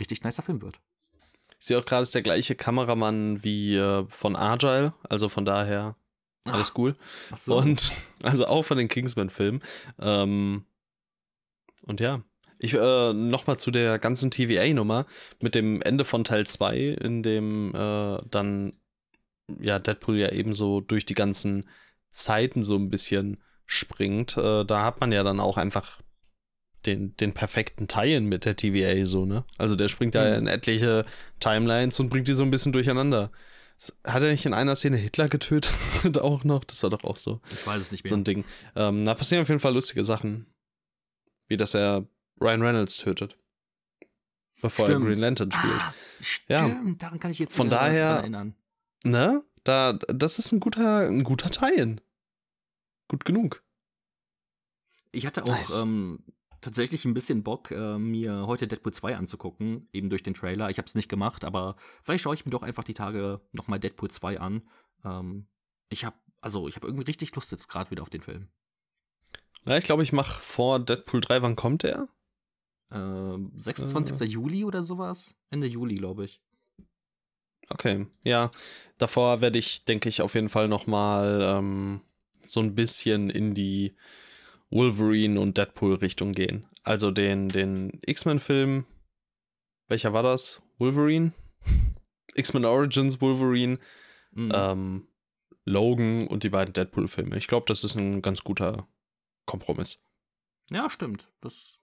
[0.00, 0.80] richtig nicer Film wird.
[1.58, 5.96] Ich sehe auch gerade, ist der gleiche Kameramann wie äh, von Agile, also von daher
[6.44, 6.96] alles Ach, cool.
[7.36, 7.56] So.
[7.56, 9.62] Und also auch von den Kingsman-Filmen.
[10.00, 10.64] Ähm,
[11.86, 12.22] und ja,
[12.58, 15.06] ich äh, nochmal zu der ganzen TVA-Nummer
[15.40, 18.72] mit dem Ende von Teil 2, in dem äh, dann
[19.60, 21.68] ja Deadpool ja ebenso durch die ganzen
[22.10, 24.36] Zeiten so ein bisschen springt.
[24.36, 26.00] Äh, da hat man ja dann auch einfach
[26.86, 29.44] den, den perfekten Teilen mit der TVA so, ne?
[29.58, 30.38] Also der springt da mhm.
[30.38, 31.04] in etliche
[31.40, 33.30] Timelines und bringt die so ein bisschen durcheinander.
[34.04, 35.74] Hat er nicht in einer Szene Hitler getötet
[36.18, 36.64] auch noch?
[36.64, 37.40] Das war doch auch so.
[37.50, 38.10] Ich weiß es nicht mehr.
[38.10, 38.44] So ein Ding.
[38.76, 40.46] Ähm, da passieren auf jeden Fall lustige Sachen.
[41.48, 42.06] Wie dass er
[42.40, 43.36] Ryan Reynolds tötet.
[44.60, 45.02] Bevor stimmt.
[45.02, 45.74] er Green Lantern spielt.
[45.74, 46.94] Ah, stimmt, ja.
[46.98, 48.54] daran kann ich jetzt Von daher, erinnern.
[49.04, 49.42] Ne?
[49.64, 51.96] Da, das ist ein guter, ein guter Teil.
[53.08, 53.64] Gut genug.
[55.10, 55.80] Ich hatte auch nice.
[55.80, 56.20] ähm,
[56.62, 60.70] tatsächlich ein bisschen Bock, äh, mir heute Deadpool 2 anzugucken, eben durch den Trailer.
[60.70, 63.78] Ich habe es nicht gemacht, aber vielleicht schaue ich mir doch einfach die Tage nochmal
[63.78, 64.62] Deadpool 2 an.
[65.04, 65.46] Ähm,
[65.90, 68.48] ich habe also ich habe irgendwie richtig Lust jetzt gerade wieder auf den Film.
[69.64, 71.40] Ja, ich glaube, ich mache vor Deadpool 3.
[71.42, 72.08] Wann kommt der?
[72.90, 74.20] Äh, 26.
[74.20, 74.24] Äh.
[74.24, 75.36] Juli oder sowas?
[75.50, 76.42] Ende Juli, glaube ich.
[77.70, 78.50] Okay, ja.
[78.98, 82.02] Davor werde ich, denke ich, auf jeden Fall noch mal ähm,
[82.44, 83.94] so ein bisschen in die
[84.72, 86.66] Wolverine und Deadpool-Richtung gehen.
[86.82, 88.86] Also den, den X-Men-Film,
[89.88, 90.62] welcher war das?
[90.78, 91.32] Wolverine?
[92.34, 93.78] X-Men Origins Wolverine,
[94.32, 94.52] mhm.
[94.54, 95.08] ähm,
[95.64, 97.36] Logan und die beiden Deadpool-Filme.
[97.36, 98.88] Ich glaube, das ist ein ganz guter
[99.46, 100.02] Kompromiss.
[100.70, 101.30] Ja, stimmt.
[101.40, 101.82] Das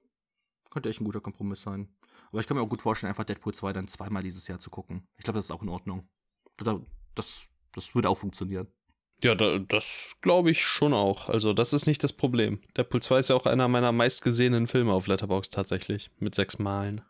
[0.71, 1.87] könnte echt ein guter Kompromiss sein.
[2.31, 4.69] Aber ich kann mir auch gut vorstellen, einfach Deadpool 2 dann zweimal dieses Jahr zu
[4.69, 5.07] gucken.
[5.17, 6.07] Ich glaube, das ist auch in Ordnung.
[7.15, 8.67] Das, das würde auch funktionieren.
[9.21, 11.27] Ja, da, das glaube ich schon auch.
[11.27, 12.61] Also, das ist nicht das Problem.
[12.77, 16.09] Deadpool 2 ist ja auch einer meiner meistgesehenen Filme auf Letterboxd tatsächlich.
[16.19, 17.01] Mit sechs Malen.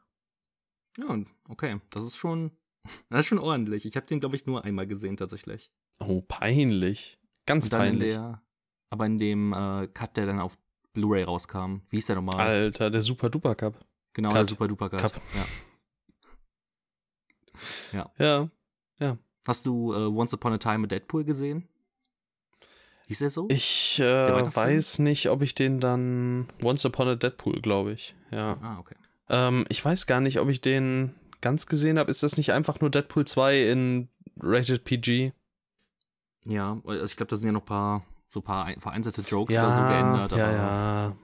[0.97, 1.79] Ja, okay.
[1.91, 2.51] Das ist schon.
[3.09, 3.85] Das ist schon ordentlich.
[3.85, 5.69] Ich habe den, glaube ich, nur einmal gesehen tatsächlich.
[5.99, 7.19] Oh, peinlich.
[7.45, 8.13] Ganz peinlich.
[8.13, 8.41] In der,
[8.89, 10.57] aber in dem äh, Cut, der dann auf
[10.93, 11.81] Blu-ray rauskam.
[11.89, 12.39] Wie hieß der nochmal?
[12.39, 13.85] Alter, der Super Duper Cup.
[14.13, 14.37] Genau, Cut.
[14.37, 15.01] der Super Duper Cut.
[15.01, 15.21] Cup.
[17.93, 17.99] Ja.
[17.99, 18.11] ja.
[18.17, 18.49] Ja.
[18.99, 19.17] Ja.
[19.45, 21.67] Hast du äh, Once Upon a Time mit Deadpool gesehen?
[23.09, 23.47] Hieß der so?
[23.49, 26.47] Ich äh, weiß nicht, ob ich den dann.
[26.63, 28.13] Once Upon a Deadpool, glaube ich.
[28.29, 28.59] Ja.
[28.61, 28.93] Ah, okay.
[29.29, 32.11] Ähm, ich weiß gar nicht, ob ich den ganz gesehen habe.
[32.11, 35.31] Ist das nicht einfach nur Deadpool 2 in Rated PG?
[36.45, 39.55] Ja, also ich glaube, da sind ja noch ein paar so ein paar vereinzelte Jokes
[39.55, 40.31] ja, oder so geändert.
[40.33, 41.15] ja, ja.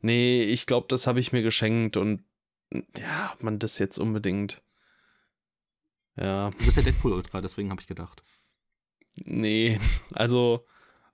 [0.00, 2.24] Nee, ich glaube, das habe ich mir geschenkt und
[2.96, 4.62] ja, ob man das jetzt unbedingt.
[6.16, 6.48] Ja.
[6.48, 8.22] Du bist ja Deadpool-Ultra, deswegen habe ich gedacht.
[9.16, 9.78] Nee,
[10.14, 10.64] also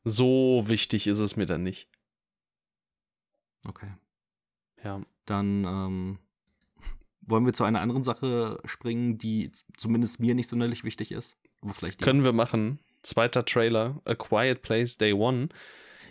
[0.05, 1.89] so wichtig ist es mir dann nicht.
[3.67, 3.93] Okay.
[4.83, 5.01] Ja.
[5.27, 6.19] Dann ähm,
[7.21, 11.39] wollen wir zu einer anderen Sache springen, die zumindest mir nicht sonderlich wichtig ist.
[11.61, 15.49] Aber vielleicht Können wir machen zweiter Trailer, A Quiet Place Day One.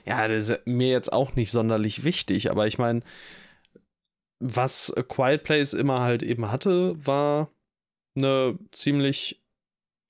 [0.05, 3.01] Ja, das ist mir jetzt auch nicht sonderlich wichtig, aber ich meine,
[4.39, 7.51] was A Quiet Place immer halt eben hatte, war
[8.15, 9.41] eine ziemlich,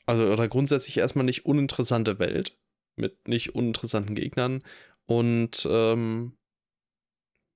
[0.05, 2.58] also oder grundsätzlich erstmal nicht uninteressante Welt
[2.99, 4.63] mit nicht uninteressanten Gegnern
[5.05, 6.33] und ähm,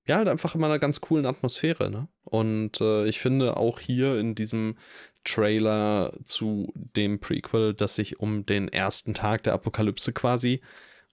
[0.06, 2.08] ja, halt einfach immer einer ganz coolen Atmosphäre, ne?
[2.24, 4.76] Und äh, ich finde auch hier in diesem
[5.24, 10.60] Trailer zu dem Prequel, das sich um den ersten Tag der Apokalypse quasi,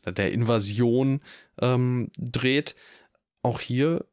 [0.06, 1.22] der Invasion
[1.60, 2.76] ähm, dreht.
[3.44, 4.06] Auch hier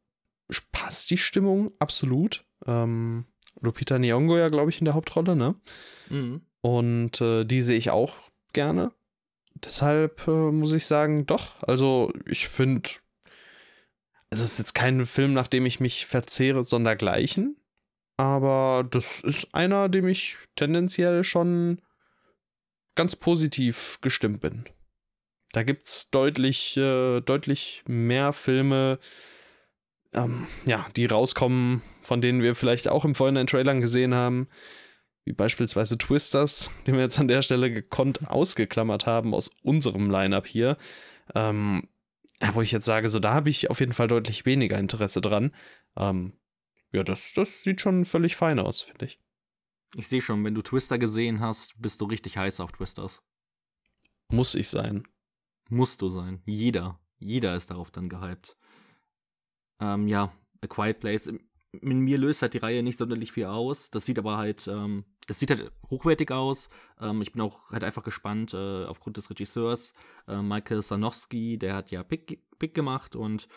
[0.70, 2.44] passt die Stimmung absolut.
[2.66, 3.26] Ähm,
[3.61, 5.57] Lupita Nyong'o ja, glaube ich, in der Hauptrolle, ne?
[6.09, 6.42] Mhm.
[6.61, 8.16] Und äh, die sehe ich auch
[8.52, 8.92] gerne.
[9.64, 11.62] Deshalb äh, muss ich sagen, doch.
[11.62, 12.90] Also ich finde,
[14.31, 17.57] es ist jetzt kein Film, nach dem ich mich verzehre, sondergleichen.
[18.16, 21.81] Aber das ist einer, dem ich tendenziell schon
[22.97, 24.64] ganz positiv gestimmt bin.
[25.53, 28.99] Da gibt es deutlich, äh, deutlich mehr Filme,
[30.12, 34.49] ähm, ja, die rauskommen, von denen wir vielleicht auch im vorherigen Trailern gesehen haben,
[35.29, 40.47] wie beispielsweise Twisters, den wir jetzt an der Stelle gekonnt ausgeklammert haben aus unserem Lineup
[40.47, 40.79] hier.
[41.35, 41.87] Ähm,
[42.55, 45.55] wo ich jetzt sage, so da habe ich auf jeden Fall deutlich weniger Interesse dran.
[45.97, 46.33] Ähm,
[46.93, 49.21] ja, das, das sieht schon völlig fein aus, finde ich.
[49.97, 53.23] Ich sehe schon, wenn du Twister gesehen hast, bist du richtig heiß auf Twisters.
[54.31, 55.07] Muss ich sein.
[55.69, 56.41] Musst du sein.
[56.47, 56.99] Jeder.
[57.19, 58.57] Jeder ist darauf dann gehypt.
[59.81, 61.31] Ähm, ja, A Quiet Place.
[61.72, 63.90] In mir löst halt die Reihe nicht sonderlich viel aus.
[63.90, 66.70] Das sieht aber halt, ähm, das sieht halt hochwertig aus.
[67.00, 69.92] Ähm, ich bin auch halt einfach gespannt äh, aufgrund des Regisseurs.
[70.26, 73.48] Äh, Michael Sanowski, der hat ja Pick, Pick gemacht und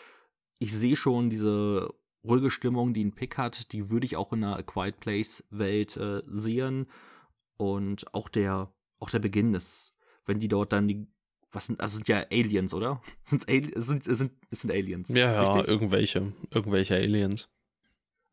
[0.58, 1.92] ich sehe schon diese
[2.24, 5.44] ruhige Stimmung, die ein Pick hat, die würde ich auch in einer A Quiet Place
[5.50, 6.86] Welt äh, sehen.
[7.56, 9.94] Und auch der, auch der Beginn ist,
[10.24, 11.06] wenn die dort dann die,
[11.50, 13.02] was sind, also sind ja Aliens, oder?
[13.24, 15.08] Sind's Ali es sind, sind, sind Aliens.
[15.10, 15.68] Ja, ja, richtig?
[15.68, 17.52] irgendwelche, irgendwelche Aliens.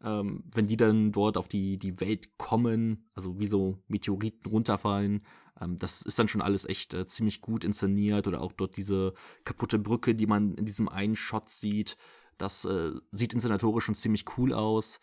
[0.01, 5.25] Ähm, wenn die dann dort auf die, die Welt kommen, also wie so Meteoriten runterfallen,
[5.59, 9.13] ähm, das ist dann schon alles echt äh, ziemlich gut inszeniert oder auch dort diese
[9.43, 11.97] kaputte Brücke, die man in diesem einen Shot sieht.
[12.37, 14.99] Das äh, sieht inszenatorisch schon ziemlich cool aus.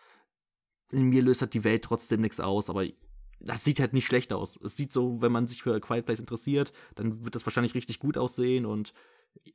[0.91, 2.87] In mir löst halt die Welt trotzdem nichts aus, aber
[3.41, 4.59] das sieht halt nicht schlecht aus.
[4.63, 7.99] Es sieht so, wenn man sich für Quiet Place interessiert, dann wird das wahrscheinlich richtig
[7.99, 8.95] gut aussehen und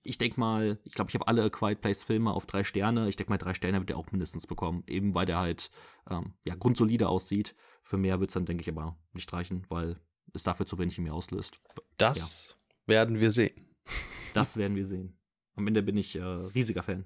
[0.04, 3.10] ich denke mal, ich glaube, ich habe alle A Quiet Place Filme auf drei Sterne.
[3.10, 5.70] Ich denke mal, drei Sterne wird er auch mindestens bekommen, eben weil der halt
[6.10, 7.56] ähm, ja grundsolide aussieht.
[7.82, 10.00] Für mehr wird es dann, denke ich, aber nicht reichen, weil
[10.34, 11.60] es dafür zu wenig in mir auslöst.
[11.98, 12.58] Das
[12.88, 12.94] ja.
[12.94, 13.76] werden wir sehen.
[14.34, 15.18] Das werden wir sehen.
[15.56, 17.06] Am Ende bin ich äh, riesiger Fan.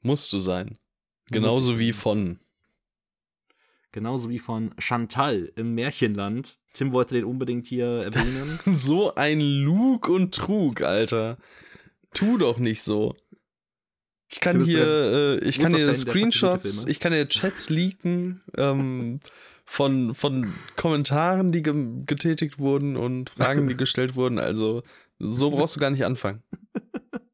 [0.00, 0.78] Musst du sein.
[1.30, 2.38] Genauso wie von.
[3.92, 6.58] Genauso wie von Chantal im Märchenland.
[6.72, 8.58] Tim wollte den unbedingt hier erwähnen.
[8.66, 11.38] so ein Lug und Trug, Alter.
[12.14, 13.16] Tu doch nicht so.
[14.30, 19.20] Ich kann hier, äh, ich kann hier Screenshots, ich kann hier Chats leaken ähm,
[19.64, 21.74] von, von Kommentaren, die ge
[22.06, 24.38] getätigt wurden und Fragen, die gestellt wurden.
[24.38, 24.82] Also
[25.18, 26.42] so brauchst du gar nicht anfangen.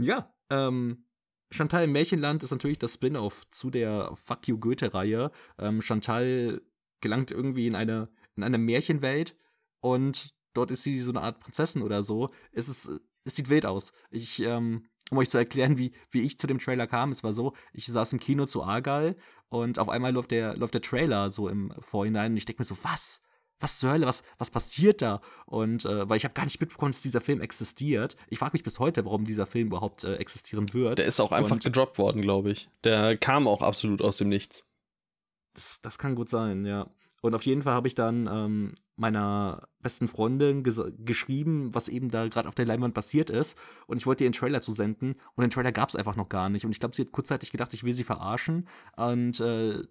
[0.00, 1.04] Ja, ähm,
[1.50, 5.32] Chantal im Märchenland ist natürlich das Spin-off zu der Fuck You Goethe-Reihe.
[5.58, 6.62] Ähm, Chantal
[7.00, 9.34] gelangt irgendwie in eine, in eine Märchenwelt
[9.80, 12.30] und dort ist sie so eine Art Prinzessin oder so.
[12.52, 12.90] Es, ist,
[13.28, 13.92] es sieht wild aus.
[14.10, 17.32] Ich, ähm, um euch zu erklären, wie, wie ich zu dem Trailer kam, es war
[17.32, 19.16] so, ich saß im Kino zu Argal
[19.48, 22.66] und auf einmal läuft der, läuft der Trailer so im Vorhinein und ich denke mir
[22.66, 23.20] so, was?
[23.60, 25.20] was zur Hölle, was, was passiert da?
[25.44, 28.14] Und äh, weil ich habe gar nicht mitbekommen, dass dieser Film existiert.
[28.28, 30.98] Ich frage mich bis heute, warum dieser Film überhaupt äh, existieren wird.
[30.98, 32.68] Der ist auch einfach und, gedroppt worden, glaube ich.
[32.84, 34.64] Der kam auch absolut aus dem Nichts.
[35.54, 36.88] Das, das kann gut sein, ja.
[37.20, 42.28] Und auf jeden Fall habe ich dann ähm, meiner besten Freundin geschrieben, was eben da
[42.28, 43.58] gerade auf der Leinwand passiert ist.
[43.86, 45.16] Und ich wollte ihr einen Trailer zu senden.
[45.34, 46.64] Und den Trailer gab es einfach noch gar nicht.
[46.64, 48.68] Und ich glaube, sie hat kurzzeitig gedacht, ich will sie verarschen.
[48.96, 49.82] Und äh,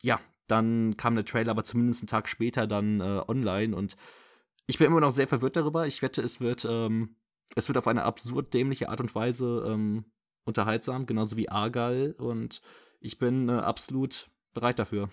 [0.00, 0.20] ja,
[0.50, 3.96] dann kam der Trailer aber zumindest einen Tag später dann äh, online und
[4.66, 5.86] ich bin immer noch sehr verwirrt darüber.
[5.86, 7.16] Ich wette, es wird, ähm,
[7.54, 10.04] es wird auf eine absurd dämliche Art und Weise ähm,
[10.44, 12.60] unterhaltsam, genauso wie Argyle und
[13.00, 15.10] ich bin äh, absolut bereit dafür.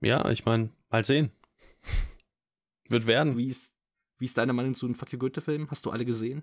[0.00, 1.30] Ja, ich meine, mal sehen.
[2.88, 3.36] Wird werden.
[3.36, 3.74] Wie ist,
[4.18, 5.70] wie ist deine Meinung zu dem Fuck You Goethe-Film?
[5.70, 6.42] Hast du alle gesehen?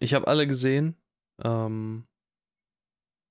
[0.00, 0.96] Ich habe alle gesehen.
[1.42, 2.06] Ähm,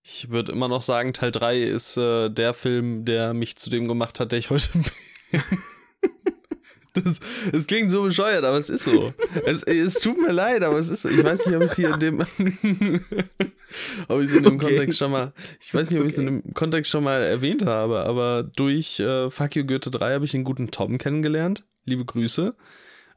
[0.03, 3.87] ich würde immer noch sagen, Teil 3 ist äh, der Film, der mich zu dem
[3.87, 4.69] gemacht hat, der ich heute
[5.31, 5.41] bin.
[6.93, 7.19] Das,
[7.51, 9.13] das, klingt so bescheuert, aber es ist so.
[9.45, 11.09] Es, es, tut mir leid, aber es ist so.
[11.09, 12.19] Ich weiß nicht, ob ich es hier in dem.
[14.07, 14.67] ob ich es in dem okay.
[14.67, 15.33] Kontext schon mal.
[15.59, 16.09] Ich weiß nicht, ob okay.
[16.09, 19.89] ich es in dem Kontext schon mal erwähnt habe, aber durch äh, Fuck You Goethe
[19.89, 21.63] 3 habe ich den guten Tom kennengelernt.
[21.85, 22.55] Liebe Grüße.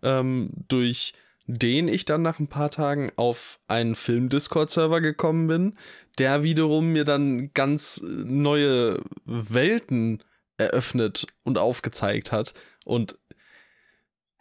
[0.02, 1.12] Ähm, durch
[1.46, 5.74] den ich dann nach ein paar Tagen auf einen Film-Discord-Server gekommen bin,
[6.18, 10.22] der wiederum mir dann ganz neue Welten
[10.58, 12.54] eröffnet und aufgezeigt hat.
[12.84, 13.18] Und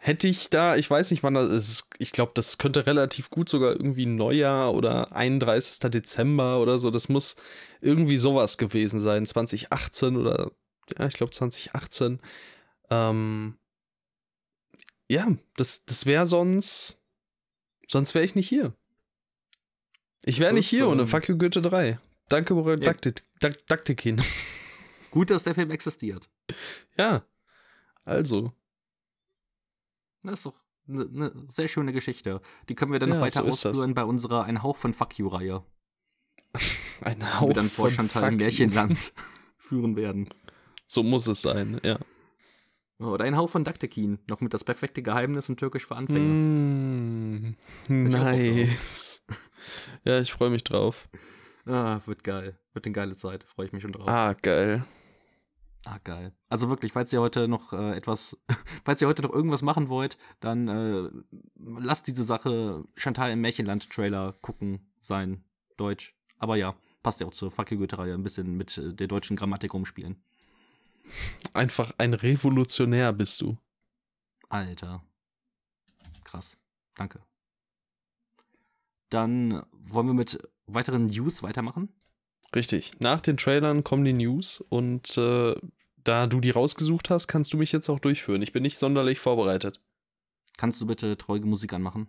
[0.06, 3.48] hätte ich da, ich weiß nicht, wann das ist, ich glaube, das könnte relativ gut
[3.48, 5.90] sogar irgendwie Neujahr oder 31.
[5.90, 7.34] Dezember oder so, das muss
[7.80, 10.52] irgendwie sowas gewesen sein, 2018 oder,
[10.96, 12.20] ja, ich glaube 2018.
[12.88, 13.58] Ähm,
[15.08, 15.26] ja,
[15.56, 17.00] das, das wäre sonst,
[17.88, 18.74] sonst wäre ich nicht hier.
[20.24, 21.98] Ich wäre nicht hier so ohne Fuck You Goethe 3.
[22.28, 22.94] Danke, Borel ja.
[23.66, 24.22] Daktikin.
[25.10, 26.28] Gut, dass der Film existiert.
[26.96, 27.24] Ja,
[28.04, 28.52] also.
[30.26, 32.40] Das ist doch eine ne sehr schöne Geschichte.
[32.68, 35.18] Die können wir dann ja, noch weiter so ausführen bei unserer Ein Hauch von Fuck
[35.18, 35.64] You-Reihe.
[37.00, 39.12] Ein Hauch die wir dann vor Chantal im Märchenland
[39.58, 40.28] führen werden.
[40.86, 41.98] So muss es sein, ja.
[42.98, 46.22] Oder ein Hauch von Daktekin, noch mit das perfekte Geheimnis in Türkisch für Anfänger.
[46.22, 47.56] Mm,
[47.88, 49.22] nice.
[50.04, 51.10] ja, ich freue mich drauf.
[51.66, 52.58] Ah, wird geil.
[52.72, 53.44] Wird eine geile Zeit.
[53.44, 54.08] Freue ich mich schon drauf.
[54.08, 54.84] Ah, geil.
[55.86, 56.32] Ah, geil.
[56.48, 58.36] Also wirklich, falls ihr heute noch äh, etwas,
[58.84, 61.08] falls ihr heute noch irgendwas machen wollt, dann äh,
[61.54, 65.44] lasst diese Sache Chantal im Märchenland-Trailer gucken sein.
[65.76, 66.16] Deutsch.
[66.38, 66.74] Aber ja,
[67.04, 70.16] passt ja auch zur Goethe-Reihe, ein bisschen mit äh, der deutschen Grammatik umspielen.
[71.52, 73.56] Einfach ein Revolutionär bist du.
[74.48, 75.04] Alter.
[76.24, 76.58] Krass.
[76.96, 77.20] Danke.
[79.10, 81.90] Dann wollen wir mit weiteren News weitermachen.
[82.56, 82.98] Richtig.
[82.98, 85.54] Nach den Trailern kommen die News und äh,
[86.08, 88.42] da du die rausgesucht hast, kannst du mich jetzt auch durchführen.
[88.42, 89.80] Ich bin nicht sonderlich vorbereitet.
[90.56, 92.08] Kannst du bitte traurige Musik anmachen?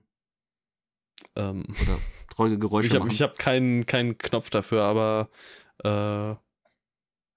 [1.35, 1.97] Ähm, Oder
[2.33, 3.11] traurige Geräusche ich hab, machen?
[3.11, 5.29] Ich habe keinen, keinen Knopf dafür, aber
[5.83, 6.35] äh,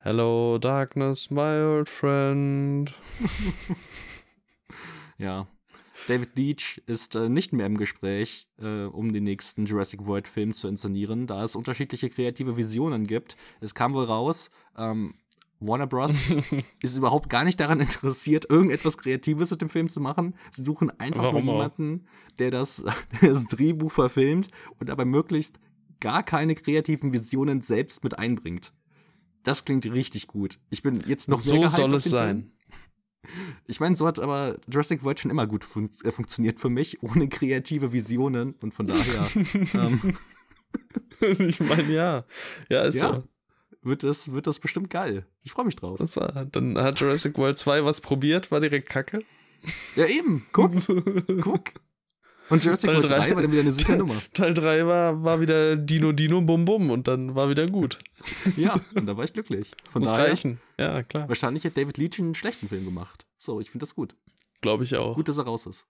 [0.03, 2.95] Hello, Darkness, my old friend.
[5.19, 5.47] ja.
[6.09, 10.55] David Leach ist äh, nicht mehr im Gespräch, äh, um den nächsten Jurassic World Film
[10.55, 13.37] zu inszenieren, da es unterschiedliche kreative Visionen gibt.
[13.61, 15.17] Es kam wohl raus, ähm,
[15.61, 16.13] Warner Bros.
[16.83, 20.35] ist überhaupt gar nicht daran interessiert, irgendetwas Kreatives mit dem Film zu machen.
[20.51, 22.07] Sie suchen einfach Warum nur jemanden,
[22.39, 22.83] der das,
[23.23, 24.49] der das Drehbuch verfilmt
[24.79, 25.61] und dabei möglichst
[26.01, 28.73] gar keine kreativen Visionen selbst mit einbringt.
[29.43, 30.59] Das klingt richtig gut.
[30.71, 32.53] Ich bin jetzt noch so sehr So soll es sein.
[33.67, 37.03] Ich meine, so hat aber Jurassic World schon immer gut fun äh, funktioniert für mich,
[37.03, 39.29] ohne kreative Visionen und von daher.
[39.75, 40.17] ähm,
[41.21, 42.25] ich meine, ja.
[42.69, 43.15] Ja, ist ja.
[43.17, 43.25] so.
[43.83, 45.27] Wird das, wird das bestimmt geil.
[45.43, 45.99] Ich freue mich drauf.
[45.99, 49.23] Das war, dann hat Jurassic World 2 was probiert, war direkt kacke.
[49.97, 50.47] Ja, eben.
[50.53, 50.73] Guck.
[51.43, 51.73] Guck.
[52.51, 54.15] Und Jurassic Teil World drei- 3 war dann wieder eine super Nummer.
[54.35, 57.99] Teil 3 war, war wieder Dino Dino Bum Bum und dann war wieder gut.
[58.57, 59.71] Ja, und da war ich glücklich.
[59.91, 60.61] Von Muss daher, reichen.
[60.79, 61.27] Ja, klar.
[61.29, 63.27] wahrscheinlich hat David Leach einen schlechten Film gemacht.
[63.39, 64.15] So, ich finde das gut.
[64.61, 65.15] Glaube ich auch.
[65.15, 65.87] Gut, dass er raus ist.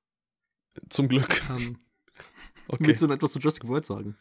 [0.90, 1.42] Zum Glück.
[1.50, 1.78] Ähm,
[2.68, 2.86] Okay.
[2.86, 4.16] Willst du noch etwas zu Jurassic World sagen?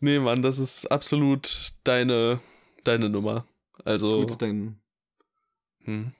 [0.00, 2.40] Nee, Mann, das ist absolut deine,
[2.86, 3.46] deine Nummer.
[3.84, 4.78] Also, Gut, dann,
[5.84, 6.12] hm.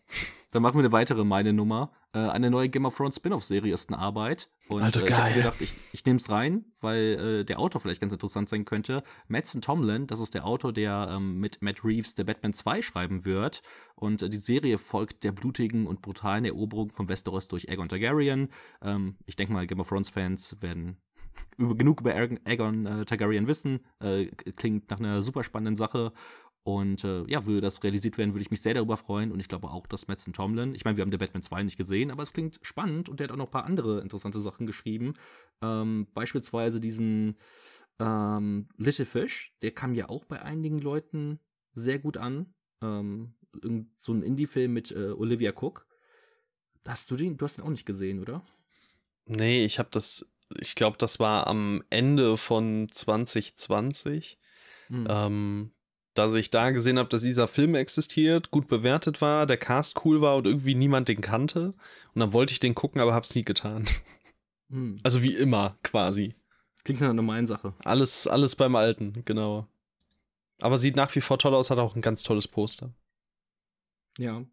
[0.52, 1.92] dann machen wir eine weitere meine Nummer.
[2.12, 4.48] Äh, eine neue Game of Thrones Spin-off-Serie ist in Arbeit.
[4.68, 7.80] Und Alter, äh, ich habe gedacht, ich, ich nehme es rein, weil äh, der Autor
[7.80, 9.02] vielleicht ganz interessant sein könnte.
[9.28, 13.26] Mattson Tomlin, das ist der Autor, der ähm, mit Matt Reeves der Batman 2 schreiben
[13.26, 13.62] wird.
[13.94, 18.48] Und äh, die Serie folgt der blutigen und brutalen Eroberung von Westeros durch Aegon Targaryen.
[18.82, 20.96] Ähm, ich denke mal, Game of Thrones-Fans werden
[21.58, 23.80] über, genug über Aegon, Aegon äh, Targaryen wissen.
[24.00, 26.12] Äh, klingt nach einer super spannenden Sache.
[26.66, 29.30] Und äh, ja, würde das realisiert werden, würde ich mich sehr darüber freuen.
[29.30, 31.76] Und ich glaube auch, dass Mattson Tomlin, ich meine, wir haben The Batman 2 nicht
[31.76, 34.66] gesehen, aber es klingt spannend und der hat auch noch ein paar andere interessante Sachen
[34.66, 35.14] geschrieben.
[35.62, 37.36] Ähm, beispielsweise diesen
[38.00, 41.38] ähm, Little Fish, der kam ja auch bei einigen Leuten
[41.72, 42.52] sehr gut an.
[42.82, 43.36] Ähm,
[43.96, 45.86] so ein Indie-Film mit äh, Olivia Cook.
[46.84, 48.44] Hast du den, du hast den auch nicht gesehen, oder?
[49.26, 54.40] Nee, ich habe das, ich glaube, das war am Ende von 2020.
[54.88, 55.06] Hm.
[55.08, 55.70] Ähm,
[56.18, 60.20] dass ich da gesehen habe, dass dieser Film existiert, gut bewertet war, der Cast cool
[60.20, 61.72] war und irgendwie niemand den kannte.
[62.14, 63.84] Und dann wollte ich den gucken, aber hab's nie getan.
[64.68, 64.98] Hm.
[65.04, 66.34] Also wie immer, quasi.
[66.82, 67.74] Klingt nach einer normalen Sache.
[67.84, 69.68] Alles, alles beim Alten, genau.
[70.60, 72.92] Aber sieht nach wie vor toll aus, hat auch ein ganz tolles Poster.
[74.18, 74.44] Ja.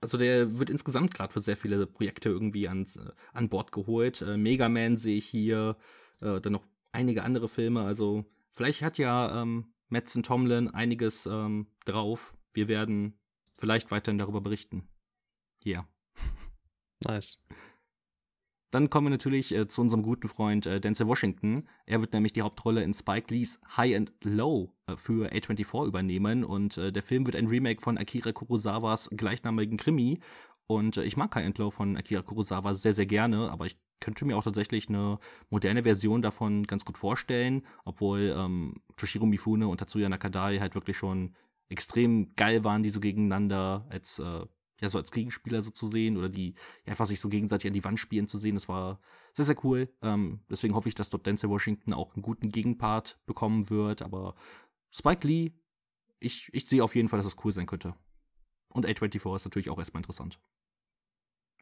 [0.00, 4.22] Also der wird insgesamt gerade für sehr viele Projekte irgendwie ans, äh, an Bord geholt.
[4.22, 5.76] Äh, Mega Man sehe ich hier,
[6.20, 7.82] äh, dann noch einige andere Filme.
[7.82, 12.34] Also vielleicht hat ja ähm, Mattson Tomlin einiges ähm, drauf.
[12.52, 13.18] Wir werden
[13.58, 14.88] vielleicht weiterhin darüber berichten.
[15.62, 15.86] Ja.
[17.06, 17.44] Nice.
[18.70, 21.68] Dann kommen wir natürlich äh, zu unserem guten Freund äh, Denzel Washington.
[21.86, 26.44] Er wird nämlich die Hauptrolle in Spike Lees High and Low äh, für A24 übernehmen.
[26.44, 30.20] Und äh, der Film wird ein Remake von Akira Kurosawas gleichnamigen Krimi.
[30.68, 33.76] Und äh, ich mag High and Low von Akira Kurosawa sehr, sehr gerne, aber ich
[34.00, 35.18] könnte mir auch tatsächlich eine
[35.50, 40.96] moderne Version davon ganz gut vorstellen, obwohl ähm, Toshiro Mifune und Tatsuya Nakadai halt wirklich
[40.96, 41.34] schon
[41.68, 44.46] extrem geil waren, die so gegeneinander als äh,
[44.80, 47.74] ja so als Gegenspieler so zu sehen oder die ja, einfach sich so gegenseitig an
[47.74, 48.54] die Wand spielen zu sehen.
[48.54, 49.00] Das war
[49.34, 49.88] sehr, sehr cool.
[50.02, 54.02] Ähm, deswegen hoffe ich, dass dort Denzel Washington auch einen guten Gegenpart bekommen wird.
[54.02, 54.34] Aber
[54.90, 55.52] Spike Lee,
[56.18, 57.94] ich, ich sehe auf jeden Fall, dass es cool sein könnte.
[58.68, 60.40] Und A24 ist natürlich auch erstmal interessant.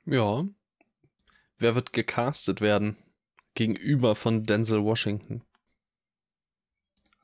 [0.04, 0.46] Ja.
[1.58, 2.96] Wer wird gecastet werden?
[3.54, 5.42] Gegenüber von Denzel Washington.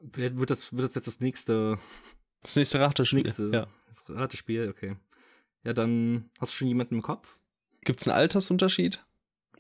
[0.01, 1.79] Wer- Wird das, wird das jetzt das nächste,
[2.43, 3.23] Das nächste das Ratespiel.
[3.23, 3.67] nächste Ja.
[3.89, 4.69] das Ratespiel?
[4.69, 4.97] Okay.
[5.63, 7.41] Ja, dann hast du schon jemanden im Kopf?
[7.85, 9.05] Gibt es einen Altersunterschied?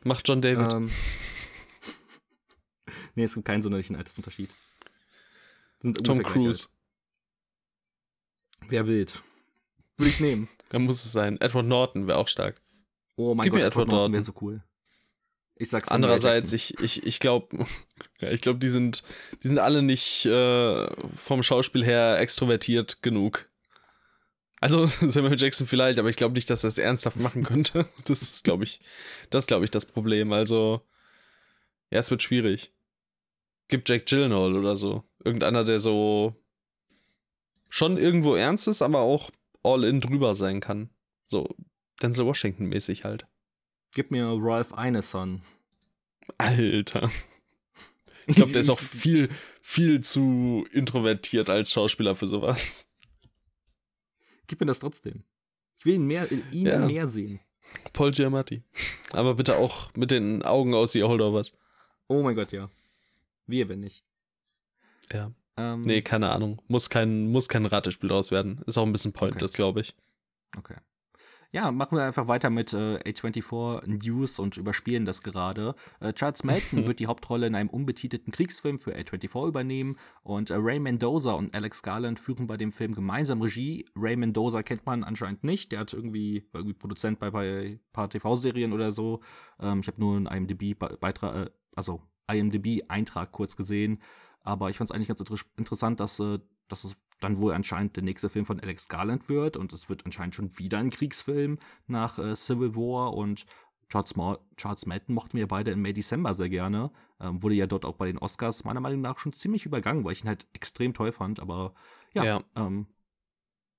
[0.03, 0.73] Macht John David.
[0.73, 0.91] Ähm,
[3.15, 4.51] nee, es gibt keinen sonderlichen Altersunterschied.
[6.03, 6.69] Tom Cruise.
[8.69, 9.23] Wer wild?
[9.97, 10.49] Würde ich nehmen.
[10.71, 11.41] Da muss es sein.
[11.41, 12.61] Edward Norton wäre auch stark.
[13.17, 14.63] Oh mein Gib Gott, mir Edward Norton wäre so cool.
[15.57, 17.67] Ich sag's Andererseits, ich, ich, ich glaube,
[18.21, 19.05] ja, ich glaube, die sind,
[19.43, 23.49] die sind alle nicht äh, vom Schauspiel her extrovertiert genug.
[24.61, 27.87] Also Samuel Jackson vielleicht, aber ich glaube nicht, dass er es ernsthaft machen könnte.
[28.05, 28.81] Das ist, glaube ich,
[29.31, 30.33] das ist, glaube ich, das Problem.
[30.33, 30.83] Also,
[31.91, 32.73] ja, es wird schwierig.
[33.69, 35.05] Gibt Jack Gyllenhaal oder so.
[35.25, 36.35] Irgendeiner, der so
[37.71, 39.31] schon irgendwo ernst ist, aber auch
[39.63, 40.91] all in drüber sein kann.
[41.27, 41.57] So
[42.03, 43.27] Denzel Washington mäßig halt.
[43.95, 45.43] Gib mir Ralph Ineson.
[46.39, 47.11] Alter.
[48.27, 49.29] Ich glaube, der ist auch viel,
[49.61, 52.89] viel zu introvertiert als Schauspieler für sowas.
[54.47, 55.25] Gib mir das trotzdem.
[55.77, 56.79] Ich will ihn mehr, ihn Ja.
[56.79, 57.41] mehr sehen.
[57.93, 58.63] Paul Giamatti.
[59.13, 61.53] Aber bitte auch mit den Augen aus The Holdovers.
[62.09, 62.71] Oh mein Gott, ja.
[63.47, 64.05] Wir, wenn nicht.
[65.13, 65.31] Ja.
[65.59, 66.63] Ähm, Nee, keine Ahnung.
[66.67, 68.63] Muss kein, muss kein Ratespiel draus werden.
[68.67, 69.95] Ist auch ein bisschen pointless, glaube ich.
[70.57, 70.77] Okay.
[71.55, 75.77] Ja, machen wir einfach weiter mit äh, A24 News und überspielen das gerade.
[76.01, 80.57] Äh, Charles Melton wird die Hauptrolle in einem unbetitelten Kriegsfilm für A24 übernehmen und äh,
[80.57, 83.87] Ray Mendoza und Alex Garland führen bei dem Film gemeinsam Regie.
[83.95, 87.81] Ray Mendoza kennt man anscheinend nicht, der hat irgendwie, war irgendwie Produzent bei, bei ein
[87.93, 89.21] paar TV-Serien oder so.
[89.61, 92.03] Ähm, ich habe nur einen IMDb-Beitrag, äh, also
[92.33, 94.01] IMDb-Eintrag kurz gesehen,
[94.41, 97.97] aber ich fand es eigentlich ganz inter interessant, dass, äh, dass es dann wohl anscheinend
[97.97, 101.59] der nächste Film von Alex Garland wird und es wird anscheinend schon wieder ein Kriegsfilm
[101.87, 103.47] nach äh, Civil War und
[103.89, 106.91] Charles, Ma Charles Melton mochten wir beide in May December sehr gerne.
[107.21, 110.13] Ähm, wurde ja dort auch bei den Oscars meiner Meinung nach schon ziemlich übergangen, weil
[110.13, 111.75] ich ihn halt extrem toll fand, aber
[112.13, 112.45] ja, Ja.
[112.57, 112.87] Ähm,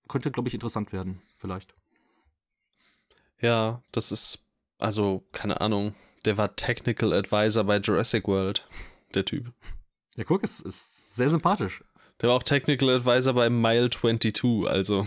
[0.07, 1.73] könnte, glaube ich, interessant werden, vielleicht.
[3.41, 4.45] Ja, das ist,
[4.77, 5.95] also, keine Ahnung.
[6.25, 8.67] der war Technical Advisor bei Jurassic World,
[9.13, 9.51] der Typ.
[10.15, 11.83] Ja, guck, ist, ist sehr sympathisch.
[12.21, 15.05] Der war auch Technical Advisor bei Mile 22, also.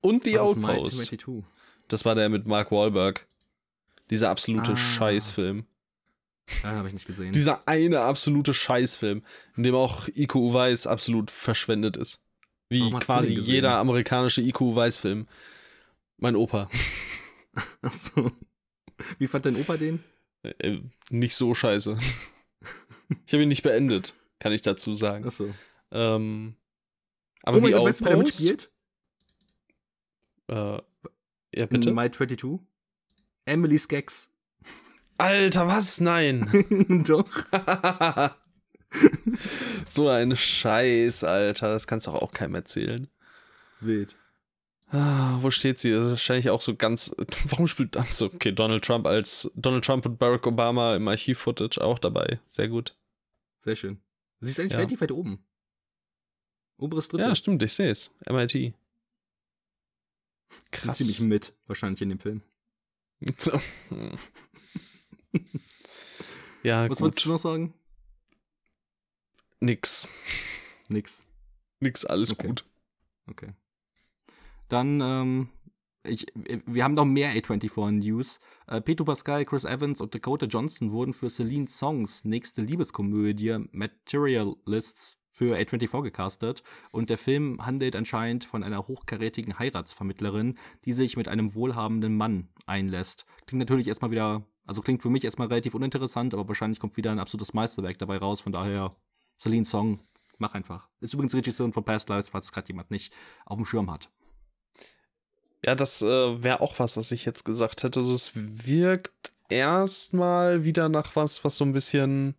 [0.00, 0.96] Und The Was Outpost.
[1.08, 1.44] 22?
[1.88, 3.26] Das war der mit Mark Wahlberg.
[4.10, 4.76] Dieser absolute Ah.
[4.76, 5.64] Scheißfilm.
[6.62, 7.32] Ja, habe ich nicht gesehen.
[7.32, 9.22] Dieser eine absolute Scheißfilm,
[9.56, 12.22] in dem auch Iko Uweis absolut verschwendet ist.
[12.70, 15.26] Wie Warum quasi jeder amerikanische Iko Uweis-Film.
[16.18, 16.68] Mein Opa.
[17.82, 18.30] Achso.
[19.18, 20.02] Wie fand dein Opa den?
[20.42, 20.78] Äh,
[21.10, 21.98] nicht so scheiße.
[23.26, 25.26] Ich habe ihn nicht beendet, kann ich dazu sagen.
[25.26, 25.54] Achso.
[25.90, 26.56] Ähm,
[27.42, 28.70] aber oh mein die Gott, weißt du, wer da Outpost, mitspielt?
[30.48, 30.78] äh,
[31.58, 31.88] ja, bitte?
[31.90, 32.60] In My 22?
[33.46, 34.30] Emily Skaggs.
[35.16, 36.00] Alter, was?
[36.00, 37.04] Nein.
[37.06, 37.28] Doch.
[39.88, 41.68] so ein Scheiß, Alter.
[41.70, 43.08] Das kannst du auch keinem erzählen.
[43.80, 44.16] Wild.
[44.90, 45.90] Ah, wo steht sie?
[45.90, 47.14] Das ist wahrscheinlich auch so ganz.
[47.44, 48.26] Warum spielt das so?
[48.26, 52.40] Okay, Donald Trump als Donald Trump und Barack Obama im Archiv-Footage auch dabei.
[52.46, 52.96] Sehr gut.
[53.64, 54.00] Sehr schön.
[54.40, 54.78] Sie ist eigentlich Ja.
[54.78, 55.44] relativ weit oben.
[56.78, 57.28] Oberes Drittel.
[57.28, 58.10] Ja, stimmt, ich sehe es.
[58.28, 58.52] MIT.
[58.52, 58.72] Sie
[60.72, 61.20] ist ziemlich Krass.
[61.26, 62.42] mit, wahrscheinlich in dem Film.
[63.38, 63.60] So.
[66.62, 67.34] Ja, Was wolltest du gut.
[67.34, 67.74] noch sagen?
[69.60, 70.08] Nix.
[70.88, 71.26] Nix.
[71.80, 72.46] Nix, alles Okay.
[72.46, 72.64] gut.
[73.28, 73.52] Okay.
[74.68, 75.48] Dann, ähm,
[76.04, 78.40] ich, wir haben noch mehr A24-News.
[78.66, 85.16] Äh, Pedro Pascal, Chris Evans und Dakota Johnson wurden für Celine Songs nächste Liebeskomödie Materialists
[85.30, 86.62] für A24 gecastet.
[86.90, 92.48] Und der Film handelt anscheinend von einer hochkarätigen Heiratsvermittlerin, die sich mit einem wohlhabenden Mann
[92.66, 93.24] einlässt.
[93.46, 97.12] Klingt natürlich erstmal wieder, also klingt für mich erstmal relativ uninteressant, aber wahrscheinlich kommt wieder
[97.12, 98.40] ein absolutes Meisterwerk dabei raus.
[98.40, 98.90] Von daher,
[99.38, 100.00] Celine Song,
[100.38, 100.88] mach einfach.
[101.00, 103.12] Ist übrigens Regisseurin von Past Lives, falls gerade jemand nicht
[103.46, 104.10] auf dem Schirm hat.
[105.64, 108.00] Ja, das äh, wäre auch was, was ich jetzt gesagt hätte.
[108.00, 112.34] Also es wirkt erstmal wieder nach was, was so ein bisschen,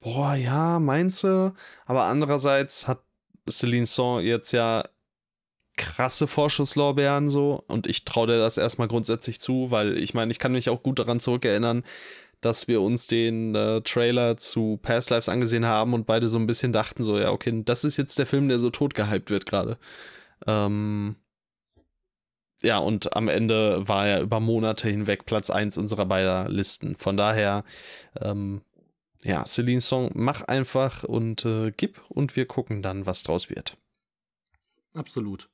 [0.00, 1.52] boah, ja, meinst du?
[1.86, 3.02] Aber andererseits hat
[3.48, 4.84] Celine Song jetzt ja
[5.76, 10.38] krasse Vorschusslorbeeren so und ich traue dir das erstmal grundsätzlich zu, weil ich meine, ich
[10.38, 11.84] kann mich auch gut daran zurückerinnern,
[12.40, 16.46] dass wir uns den äh, Trailer zu Past Lives angesehen haben und beide so ein
[16.46, 19.46] bisschen dachten so, ja, okay, das ist jetzt der Film, der so tot gehypt wird
[19.46, 19.78] gerade.
[20.46, 21.16] Ähm,
[22.62, 26.96] ja, und am Ende war er über Monate hinweg Platz 1 unserer beider Listen.
[26.96, 27.64] Von daher,
[28.20, 28.62] ähm,
[29.22, 33.76] ja, Celine Song, mach einfach und äh, gib und wir gucken dann, was draus wird.
[34.94, 35.50] Absolut.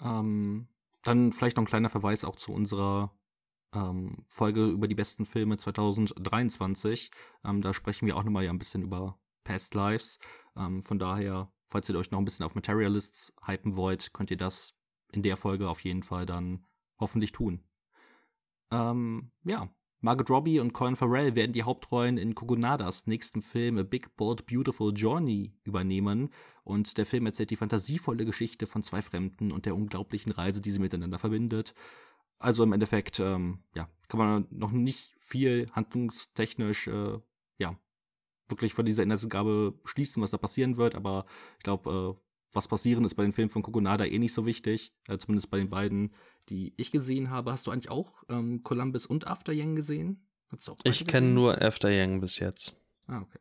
[0.00, 0.68] Ähm,
[1.02, 3.16] dann vielleicht noch ein kleiner Verweis auch zu unserer
[3.74, 7.10] ähm, Folge über die besten Filme 2023.
[7.44, 10.18] Ähm, da sprechen wir auch nochmal ja ein bisschen über Past Lives.
[10.56, 14.36] Ähm, von daher, falls ihr euch noch ein bisschen auf Materialists hypen wollt, könnt ihr
[14.36, 14.74] das
[15.12, 16.66] in der Folge auf jeden Fall dann
[16.98, 17.62] hoffentlich tun.
[18.70, 19.68] Ähm, ja,
[20.04, 24.44] Margot Robbie und Colin Farrell werden die Hauptrollen in Kogonadas nächsten Film A Big Bold
[24.44, 26.28] Beautiful Journey übernehmen.
[26.62, 30.72] Und der Film erzählt die fantasievolle Geschichte von zwei Fremden und der unglaublichen Reise, die
[30.72, 31.72] sie miteinander verbindet.
[32.38, 37.18] Also im Endeffekt, ähm, ja, kann man noch nicht viel handlungstechnisch, äh,
[37.56, 37.78] ja,
[38.50, 40.96] wirklich von dieser Inhaltsangabe schließen, was da passieren wird.
[40.96, 41.24] Aber
[41.56, 44.92] ich glaube, äh, was passieren ist bei den Filmen von Kogonada eh nicht so wichtig.
[45.08, 46.12] Äh, zumindest bei den beiden,
[46.48, 47.52] die ich gesehen habe.
[47.52, 50.26] Hast du eigentlich auch ähm, Columbus und After Yang gesehen?
[50.50, 52.76] Hast du auch Ich kenne nur After Yang bis jetzt.
[53.06, 53.38] Ah, okay.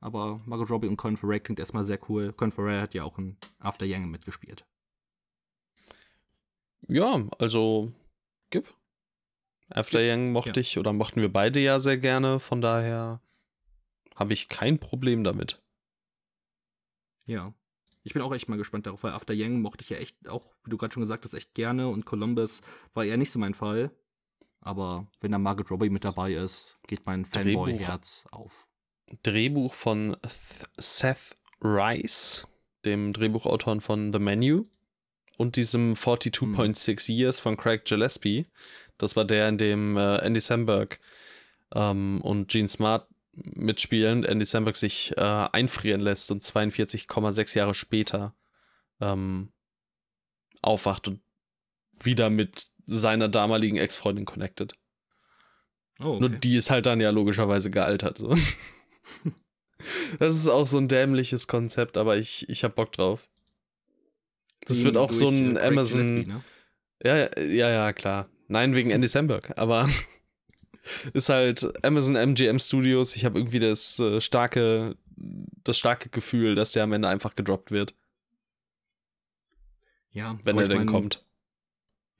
[0.00, 2.32] Aber Margot Robbie und Colin Farrell klingt erstmal sehr cool.
[2.32, 4.64] Colin Farrell hat ja auch in After Yang mitgespielt.
[6.88, 7.92] Ja, also
[8.50, 8.74] gib.
[9.68, 10.60] After Yang mochte Ja.
[10.60, 13.20] ich oder mochten wir beide ja sehr gerne, von daher
[14.16, 15.62] habe ich kein Problem damit.
[17.26, 17.54] Ja.
[18.04, 20.54] Ich bin auch echt mal gespannt darauf, weil After Yang mochte ich ja echt auch,
[20.64, 22.60] wie du gerade schon gesagt hast, echt gerne und Columbus
[22.94, 23.90] war eher nicht so mein Fall.
[24.60, 27.24] Aber wenn da Margot Robbie mit dabei ist, geht mein.
[27.24, 28.68] Fanboy-Herz auf.
[29.22, 32.46] Drehbuch von Th- Seth Rice,
[32.84, 34.64] dem Drehbuchautor von The Menu
[35.36, 38.46] und diesem 42.6 Years von Craig Gillespie.
[38.98, 41.00] Das war der, in dem äh, Andy Samberg
[41.74, 44.24] ähm, und Gene Smart mitspielen.
[44.24, 48.34] Andy Samberg sich äh, einfrieren lässt und 42,6 Jahre später
[49.00, 49.52] ähm,
[50.60, 51.20] aufwacht und
[52.00, 54.74] wieder mit seiner damaligen Ex-Freundin connected.
[56.00, 58.18] Oh, Nur die ist halt dann ja logischerweise gealtert.
[58.18, 58.34] So.
[60.18, 63.28] das ist auch so ein dämliches Konzept, aber ich, ich hab Bock drauf.
[64.66, 66.02] Das wird auch so ein Amazon.
[66.02, 66.44] Gillespie, ne?
[67.04, 68.28] Ja, ja, ja, ja, klar.
[68.48, 69.88] Nein, wegen Andy Samberg, aber
[71.12, 73.14] ist halt Amazon MGM Studios.
[73.16, 77.70] Ich habe irgendwie das äh, starke, das starke Gefühl, dass der am Ende einfach gedroppt
[77.70, 77.94] wird,
[80.10, 81.24] Ja, wenn er denn kommt.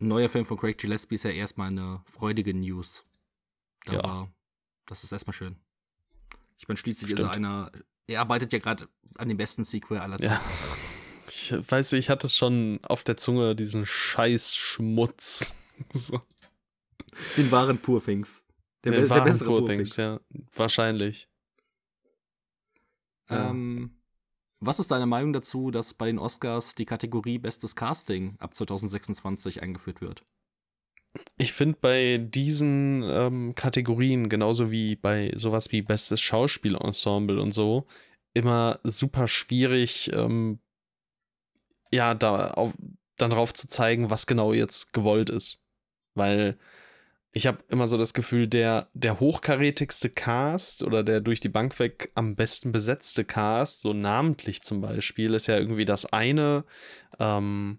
[0.00, 3.04] Ein neuer Film von Craig Gillespie ist ja erstmal eine freudige News.
[3.86, 4.28] Aber Ja.
[4.86, 5.56] das ist erstmal schön.
[6.58, 7.30] Ich meine, schließlich ist Stimmt.
[7.32, 7.72] er einer.
[8.08, 10.40] Er arbeitet ja gerade an dem besten Sequel aller Ja.
[10.40, 10.42] Zeiten.
[11.28, 15.54] Ich weiß, ich hatte es schon auf der Zunge, diesen Scheißschmutz.
[15.94, 16.20] So.
[17.36, 18.44] Den wahren Purfings.
[18.84, 19.66] Der, Der, be- der bessere Poor.
[19.68, 20.20] Things, ja.
[20.54, 21.28] Wahrscheinlich.
[23.30, 23.50] Ja.
[23.50, 23.90] Ähm,
[24.60, 29.62] was ist deine Meinung dazu, dass bei den Oscars die Kategorie Bestes Casting ab 2026
[29.62, 30.22] eingeführt wird?
[31.36, 37.86] Ich finde bei diesen ähm, Kategorien, genauso wie bei sowas wie Bestes Schauspielensemble und so,
[38.34, 40.58] immer super schwierig, ähm,
[41.92, 42.72] ja, da auf,
[43.18, 45.62] dann drauf zu zeigen, was genau jetzt gewollt ist.
[46.14, 46.58] Weil
[47.32, 51.78] ich habe immer so das Gefühl, der, der hochkarätigste Cast oder der durch die Bank
[51.78, 56.64] weg am besten besetzte Cast, so namentlich zum Beispiel, ist ja irgendwie das eine.
[57.18, 57.78] Ähm,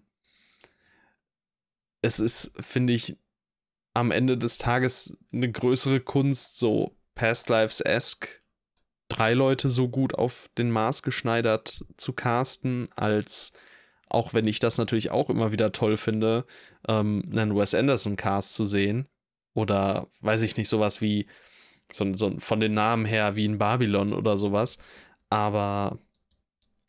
[2.02, 3.16] es ist, finde ich,
[3.94, 8.42] am Ende des Tages eine größere Kunst, so Past Lives-esque
[9.08, 13.52] drei Leute so gut auf den Mars geschneidert zu casten, als
[14.08, 16.44] auch wenn ich das natürlich auch immer wieder toll finde,
[16.88, 19.08] ähm, einen Wes Anderson-Cast zu sehen.
[19.54, 21.26] Oder weiß ich nicht, sowas wie
[21.92, 24.78] so, so von den Namen her wie in Babylon oder sowas.
[25.30, 25.98] Aber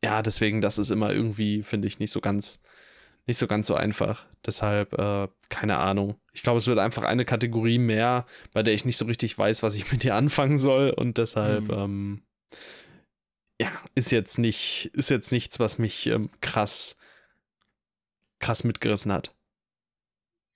[0.03, 2.61] ja, deswegen, das ist immer irgendwie, finde ich, nicht so ganz,
[3.27, 4.25] nicht so ganz so einfach.
[4.45, 6.15] Deshalb, äh, keine Ahnung.
[6.33, 9.63] Ich glaube, es wird einfach eine Kategorie mehr, bei der ich nicht so richtig weiß,
[9.63, 10.89] was ich mit ihr anfangen soll.
[10.91, 11.73] Und deshalb, Mhm.
[11.73, 12.21] ähm,
[13.61, 16.97] ja, ist jetzt nicht, ist jetzt nichts, was mich ähm, krass,
[18.39, 19.33] krass mitgerissen hat.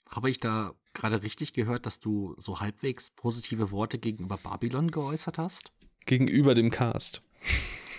[0.09, 5.37] Habe ich da gerade richtig gehört, dass du so halbwegs positive Worte gegenüber Babylon geäußert
[5.37, 5.71] hast?
[6.05, 7.23] Gegenüber dem Cast.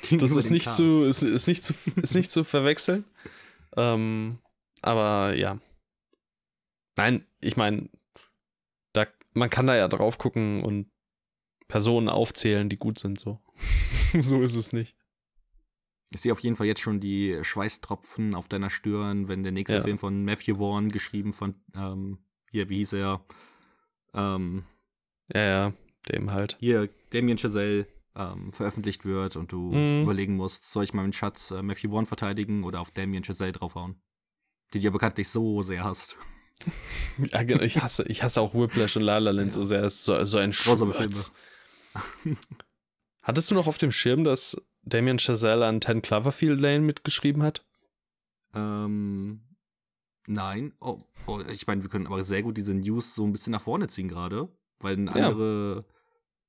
[0.03, 0.77] Das Gegenüber ist dem nicht Cast.
[0.77, 3.05] zu, ist, ist nicht zu, ist nicht zu verwechseln.
[3.77, 4.39] Ähm,
[4.83, 5.59] aber ja.
[6.97, 7.89] Nein, ich meine,
[8.93, 10.91] da, man kann da ja drauf gucken und
[11.69, 13.41] Personen aufzählen, die gut sind, so.
[14.21, 14.97] so ist es nicht.
[16.13, 19.77] Ich sehe auf jeden Fall jetzt schon die Schweißtropfen auf deiner Stirn, wenn der nächste
[19.77, 19.83] Ja.
[19.83, 22.19] Film von Matthew Vaughn, geschrieben von, ähm,
[22.51, 23.25] hier, wie hieß er?
[24.15, 24.65] Ähm,
[25.33, 25.73] Ja, ja,
[26.11, 26.57] dem halt.
[26.61, 27.87] hier, Damien Chazelle,
[28.17, 30.03] ähm, veröffentlicht wird und du Mhm.
[30.03, 34.01] überlegen musst, soll ich meinen Schatz äh, Matthew Vaughn verteidigen oder auf Damien Chazelle draufhauen?
[34.75, 36.17] Die du ja bekanntlich so sehr hast.
[37.33, 39.83] Ja, genau, ich hasse, ich hasse auch Whiplash und La La Land so sehr.
[39.83, 41.33] Es ist so, so ein Schmutz.
[43.23, 47.65] Hattest du noch auf dem Schirm, dass Damien Chazelle an 10 Cloverfield Lane mitgeschrieben hat?
[48.55, 49.41] Ähm,
[50.31, 50.73] nein.
[50.81, 53.61] Oh, oh, ich meine, wir können aber sehr gut diese News so ein bisschen nach
[53.63, 55.29] vorne ziehen gerade, weil eine Ja.
[55.29, 55.85] andere,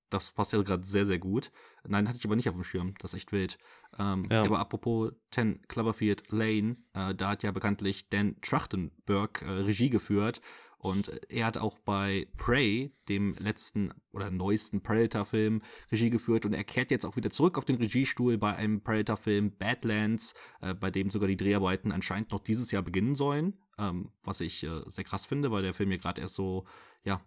[0.09, 1.51] das passt ja gerade sehr, sehr gut.
[1.87, 2.93] Nein, hatte ich aber nicht auf dem Schirm.
[2.99, 3.57] Das ist echt wild.
[3.97, 4.43] Ähm, Ja.
[4.43, 10.41] Aber apropos 10 Cloverfield Lane, äh, da hat ja bekanntlich Dan Trachtenberg äh, Regie geführt
[10.77, 15.61] und er hat auch bei Prey, dem letzten oder neuesten Predator-Film,
[15.91, 19.51] Regie geführt und er kehrt jetzt auch wieder zurück auf den Regiestuhl bei einem Predator-Film
[19.57, 24.41] Badlands, äh, bei dem sogar die Dreharbeiten anscheinend noch dieses Jahr beginnen sollen, ähm, was
[24.41, 26.65] ich äh, sehr krass finde, weil der Film ja gerade erst so,
[27.03, 27.19] ja,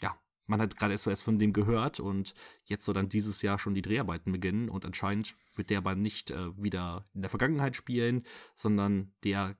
[0.00, 0.16] ja,
[0.46, 3.58] man hat gerade erst so erst von dem gehört und jetzt soll dann dieses Jahr
[3.58, 7.76] schon die Dreharbeiten beginnen und anscheinend wird der aber nicht äh, wieder in der Vergangenheit
[7.76, 8.22] spielen,
[8.54, 9.56] sondern der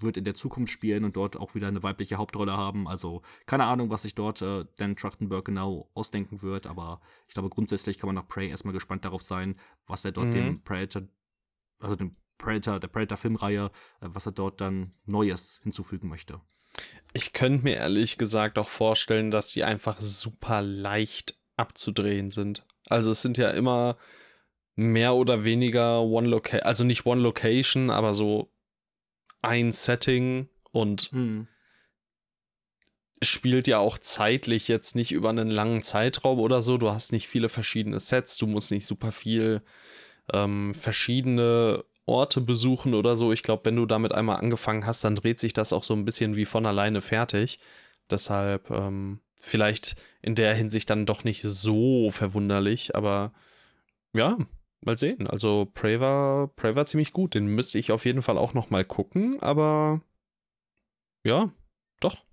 [0.00, 2.86] wird in der Zukunft spielen und dort auch wieder eine weibliche Hauptrolle haben.
[2.86, 7.48] Also keine Ahnung, was sich dort äh, Dan Trachtenberg genau ausdenken wird, aber ich glaube
[7.50, 10.32] grundsätzlich kann man nach Prey erstmal gespannt darauf sein, was er dort Mhm.
[10.34, 11.02] dem Predator,
[11.80, 13.70] also dem Predator, der Predator-Filmreihe, äh,
[14.00, 16.40] was er dort dann Neues hinzufügen möchte.
[17.12, 22.64] Ich könnte mir ehrlich gesagt auch vorstellen, dass die einfach super leicht abzudrehen sind.
[22.88, 23.96] Also es sind ja immer
[24.76, 28.52] mehr oder weniger One Location, also nicht One Location, aber so
[29.42, 31.12] ein Setting und
[33.20, 36.78] spielt ja auch zeitlich jetzt nicht über einen langen Zeitraum oder so.
[36.78, 39.62] Du hast nicht viele verschiedene Sets, du musst nicht super viel
[40.32, 43.32] ähm, verschiedene Orte besuchen oder so.
[43.32, 46.04] Ich glaube, wenn du damit einmal angefangen hast, dann dreht sich das auch so ein
[46.04, 47.58] bisschen wie von alleine fertig.
[48.10, 53.32] Deshalb ähm, vielleicht in der Hinsicht dann doch nicht so verwunderlich, aber
[54.12, 54.36] ja,
[54.80, 55.26] mal sehen.
[55.26, 57.34] Also Prey war, Prey war ziemlich gut.
[57.34, 60.00] Den müsste ich auf jeden Fall auch noch mal gucken, aber
[61.24, 61.52] ja,
[62.00, 62.24] doch.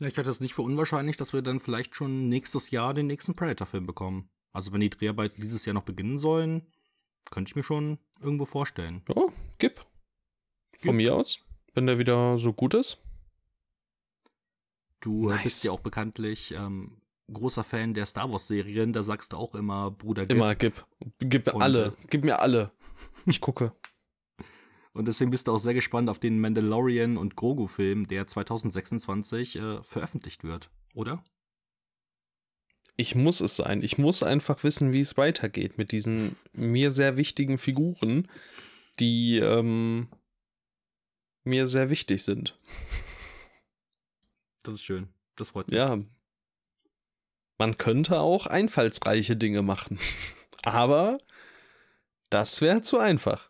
[0.00, 3.34] Ich halte es nicht für unwahrscheinlich, dass wir dann vielleicht schon nächstes Jahr den nächsten
[3.34, 4.30] Predator-Film bekommen.
[4.52, 6.66] Also wenn die Dreharbeiten dieses Jahr noch beginnen sollen,
[7.30, 9.02] könnte ich mir schon irgendwo vorstellen.
[9.08, 9.22] Ja,
[9.58, 9.78] gib.
[9.80, 9.86] Von
[10.80, 10.94] Gib.
[10.94, 11.38] mir aus,
[11.74, 13.02] wenn der wieder so gut ist.
[15.00, 15.42] Du Nice.
[15.42, 17.00] bist ja auch bekanntlich ähm,
[17.32, 20.36] großer Fan der Star Wars-Serien, da sagst du auch immer Bruder Gib.
[20.36, 20.84] Immer gib.
[21.18, 21.86] Gib mir Und, alle.
[21.86, 22.72] äh, Gib mir alle.
[23.26, 23.72] Ich gucke.
[24.92, 29.82] Und deswegen bist du auch sehr gespannt auf den Mandalorian und Grogu-Film, der 2026 äh,
[29.84, 31.22] veröffentlicht wird, oder?
[32.98, 33.82] Ich muss es sein.
[33.82, 38.26] Ich muss einfach wissen, wie es weitergeht mit diesen mir sehr wichtigen Figuren,
[38.98, 40.08] die ähm,
[41.44, 42.56] mir sehr wichtig sind.
[44.64, 45.08] Das ist schön.
[45.36, 45.76] Das freut mich.
[45.76, 45.96] Ja.
[47.56, 50.00] Man könnte auch einfallsreiche Dinge machen.
[50.64, 51.16] Aber
[52.30, 53.48] das wäre zu einfach.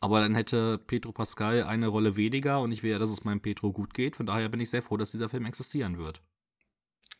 [0.00, 3.40] Aber dann hätte Petro Pascal eine Rolle weniger und ich will ja, dass es meinem
[3.40, 4.16] Petro gut geht.
[4.16, 6.22] Von daher bin ich sehr froh, dass dieser Film existieren wird.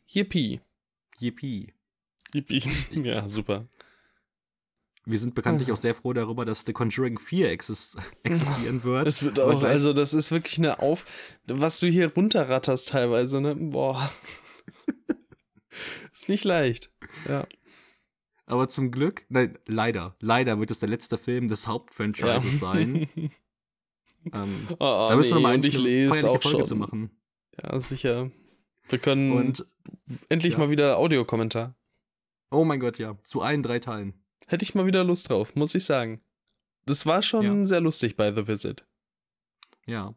[0.06, 0.60] Yippie.
[1.18, 1.72] Yippie.
[2.34, 2.62] Yippie.
[3.02, 3.66] ja, super.
[5.04, 9.06] Wir sind bekanntlich auch sehr froh darüber, dass The Conjuring 4 exist existieren wird.
[9.06, 11.06] Es wird auch, also das ist wirklich eine Auf,
[11.46, 13.56] was du hier runterratterst teilweise, ne?
[13.56, 14.12] Boah.
[16.12, 16.92] ist nicht leicht.
[17.26, 17.46] Ja.
[18.44, 22.58] Aber zum Glück, nein, leider, leider wird es der letzte Film des Hauptfranchises ja.
[22.58, 23.08] sein.
[24.32, 26.66] ähm, oh, oh, da müssen nee, wir mal endlich lese auch Folge schon.
[26.66, 27.10] zu machen.
[27.62, 28.30] Ja, sicher.
[28.88, 29.66] Wir können und,
[30.28, 30.58] endlich ja.
[30.58, 31.74] mal wieder Audiokommentar.
[32.50, 33.16] Oh mein Gott, ja.
[33.24, 34.14] Zu allen drei Teilen.
[34.46, 36.20] Hätte ich mal wieder Lust drauf, muss ich sagen.
[36.86, 37.66] Das war schon ja.
[37.66, 38.84] sehr lustig bei The Visit.
[39.86, 40.14] Ja.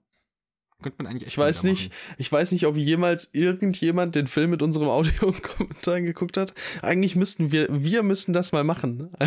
[0.82, 4.62] Könnte man eigentlich Ich weiß nicht, ich weiß nicht, ob jemals irgendjemand den Film mit
[4.62, 6.54] unserem Audiokommentar geguckt hat.
[6.82, 9.12] Eigentlich müssten wir, wir müssen das mal machen.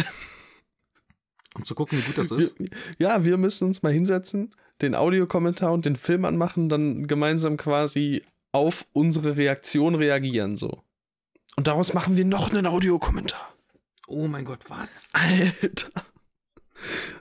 [1.57, 2.59] Um zu gucken, wie gut das ist.
[2.59, 2.69] Wir,
[2.99, 8.23] ja, wir müssen uns mal hinsetzen, den Audiokommentar und den Film anmachen, dann gemeinsam quasi
[8.55, 10.83] auf unsere Reaktion reagieren, so.
[11.57, 13.55] Und daraus machen wir noch einen Audiokommentar.
[14.07, 15.11] Oh mein Gott, was?
[15.13, 16.05] Alter.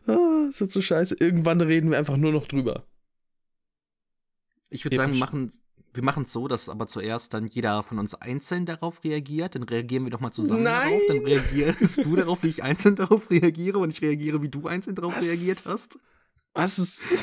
[0.08, 1.18] Oh, das wird so scheiße.
[1.20, 2.86] Irgendwann reden wir einfach nur noch drüber.
[4.70, 5.52] Ich würde sagen, wir machen
[5.94, 9.56] wir machen es so, dass aber zuerst dann jeder von uns einzeln darauf reagiert.
[9.56, 10.90] Dann reagieren wir doch mal zusammen Nein.
[10.90, 11.02] darauf.
[11.08, 14.96] Dann reagierst du darauf, wie ich einzeln darauf reagiere und ich reagiere, wie du einzeln
[14.96, 15.24] darauf Was?
[15.24, 16.00] reagiert hast.
[16.54, 17.14] Was ist.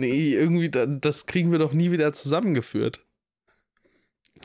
[0.00, 3.04] Nee, irgendwie, das kriegen wir doch nie wieder zusammengeführt.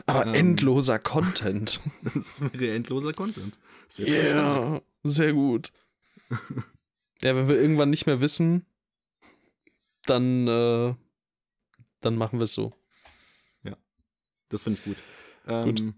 [0.05, 1.79] Aber ähm, endloser Content.
[2.13, 3.57] Das wäre endloser Content.
[3.97, 5.71] Ja, yeah, sehr gut.
[7.21, 8.65] ja, wenn wir irgendwann nicht mehr wissen,
[10.05, 10.95] dann, äh,
[12.01, 12.73] dann machen wir es so.
[13.63, 13.77] Ja,
[14.49, 14.97] das finde ich gut.
[15.47, 15.93] Ähm, gut.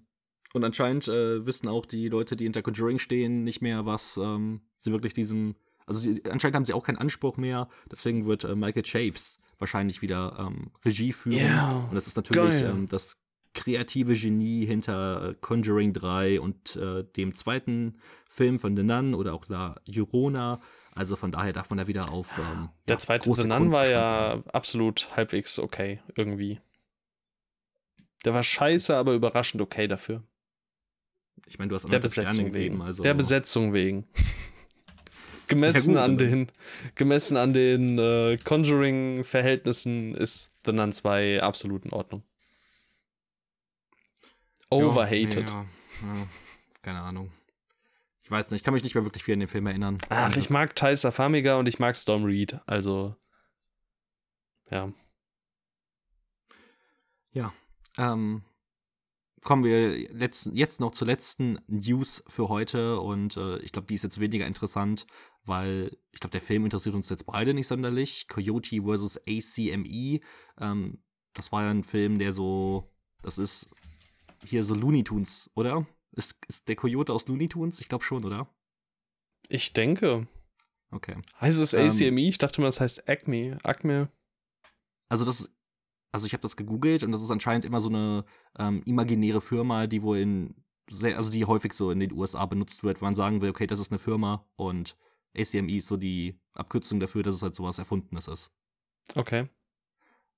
[0.53, 4.61] Und anscheinend äh, wissen auch die Leute, die hinter Conjuring stehen, nicht mehr, was ähm,
[4.77, 5.55] sie wirklich diesem.
[5.87, 7.69] Also die, anscheinend haben sie auch keinen Anspruch mehr.
[7.91, 11.37] Deswegen wird äh, Michael Chaves wahrscheinlich wieder ähm, Regie führen.
[11.37, 13.17] Yeah, und das ist natürlich ähm, das
[13.53, 17.97] kreative Genie hinter äh, Conjuring 3 und äh, dem zweiten
[18.29, 20.59] Film von The Nun oder auch La Llorona.
[20.93, 22.37] Also von daher darf man da wieder auf.
[22.37, 24.43] Ähm, Der ja, zweite The Nun war ja sein.
[24.51, 26.59] absolut halbwegs okay, irgendwie.
[28.25, 30.23] Der war scheiße, aber überraschend okay dafür.
[31.45, 32.81] Ich meine, du hast der Besetzung wegen.
[32.81, 34.05] Also Der Besetzung wegen.
[35.47, 36.51] Gemessen, ja, an den,
[36.95, 42.23] gemessen an den äh, Conjuring-Verhältnissen ist The Nun 2 absolut in Ordnung.
[44.69, 45.49] Overhated.
[45.49, 45.65] Ja,
[46.01, 46.27] ja,
[46.81, 47.31] keine Ahnung.
[48.23, 49.97] Ich weiß nicht, ich kann mich nicht mehr wirklich viel an den Film erinnern.
[50.09, 53.15] Ach, ich mag Tysa Farmiga und ich mag Storm Reed, also
[54.69, 54.91] ja.
[57.31, 57.53] Ja,
[57.97, 58.43] ähm,
[59.47, 63.93] kommen wir letzten, jetzt noch zur letzten News für heute und äh, ich glaube, die
[63.93, 65.07] ist jetzt weniger interessant,
[65.45, 68.27] weil ich glaube, der Film interessiert uns jetzt beide nicht sonderlich.
[68.27, 69.21] Coyote vs.
[69.25, 70.19] ACME,
[70.59, 71.01] ähm,
[71.33, 72.91] das war ja ein Film, der so,
[73.21, 73.69] das ist
[74.43, 75.87] hier so Looney Tunes, oder?
[76.11, 77.79] Ist, ist der Coyote aus Looney Tunes?
[77.79, 78.53] Ich glaube schon, oder?
[79.47, 80.27] Ich denke.
[80.91, 81.15] Okay.
[81.39, 82.07] Heißt es ACME?
[82.07, 83.57] Ähm, ich dachte mal, das heißt Acme.
[83.63, 84.11] Acme.
[85.07, 85.49] Also das
[86.11, 88.25] also ich habe das gegoogelt und das ist anscheinend immer so eine
[88.57, 90.55] ähm, imaginäre Firma, die wohl in
[90.89, 93.67] sehr, also die häufig so in den USA benutzt wird, wo man sagen will, okay,
[93.67, 94.97] das ist eine Firma und
[95.35, 98.51] ACME ist so die Abkürzung dafür, dass es halt sowas Erfundenes ist.
[99.15, 99.49] Okay.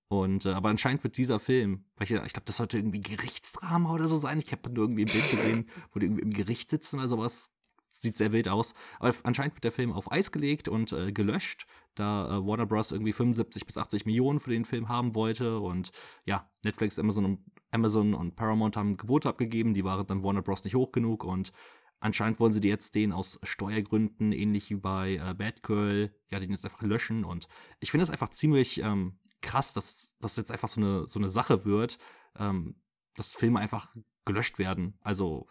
[0.09, 3.93] Und äh, aber anscheinend wird dieser Film, weil ich, ich glaube, das sollte irgendwie Gerichtsdrama
[3.93, 4.39] oder so sein.
[4.39, 7.51] Ich habe nur irgendwie ein Bild gesehen, wo die irgendwie im Gericht sitzen oder sowas.
[7.91, 8.73] Sieht sehr wild aus.
[8.99, 11.67] Aber anscheinend wird der Film auf Eis gelegt und äh, gelöscht,
[11.99, 12.91] da äh, Warner Bros.
[12.91, 15.59] irgendwie 75 bis 80 Millionen für den Film haben wollte.
[15.59, 15.91] Und
[16.25, 17.39] ja, Netflix, Amazon und,
[17.71, 19.73] Amazon und Paramount haben Gebote abgegeben.
[19.73, 20.63] Die waren dann Warner Bros.
[20.63, 21.23] nicht hoch genug.
[21.23, 21.51] Und
[21.99, 26.39] anscheinend wollen sie die jetzt den aus Steuergründen, ähnlich wie bei äh, Bad Girl, ja,
[26.39, 27.25] den jetzt einfach löschen.
[27.25, 27.47] Und
[27.79, 31.29] ich finde es einfach ziemlich ähm, krass, dass das jetzt einfach so eine, so eine
[31.29, 31.97] Sache wird,
[32.37, 32.75] ähm,
[33.15, 33.95] dass Filme einfach
[34.25, 34.97] gelöscht werden.
[35.01, 35.47] Also,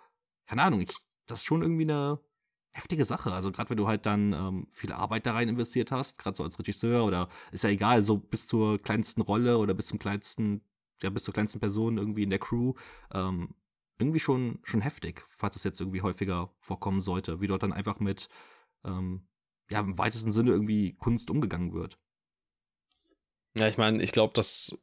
[0.46, 0.94] keine Ahnung, ich,
[1.26, 2.20] das ist schon irgendwie eine
[2.79, 3.33] heftige Sache.
[3.33, 6.45] Also, gerade wenn du halt dann ähm, viel Arbeit da rein investiert hast, gerade so
[6.45, 10.62] als Regisseur oder ist ja egal, so bis zur kleinsten Rolle oder bis zum kleinsten,
[11.03, 12.74] ja, bis zur kleinsten Person irgendwie in der Crew,
[13.12, 13.55] ähm,
[13.99, 17.99] irgendwie schon, schon heftig, falls es jetzt irgendwie häufiger vorkommen sollte, wie dort dann einfach
[18.01, 18.29] mit,
[18.85, 19.26] ähm,
[19.70, 21.99] ja, im weitesten Sinne irgendwie Kunst umgegangen wird.
[23.57, 24.79] Ja, ich meine, ich glaube, das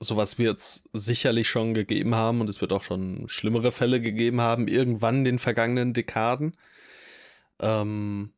[0.00, 4.40] sowas wird es sicherlich schon gegeben haben und es wird auch schon schlimmere Fälle gegeben
[4.40, 6.56] haben, irgendwann in den vergangenen Dekaden.
[7.60, 8.32] Ähm,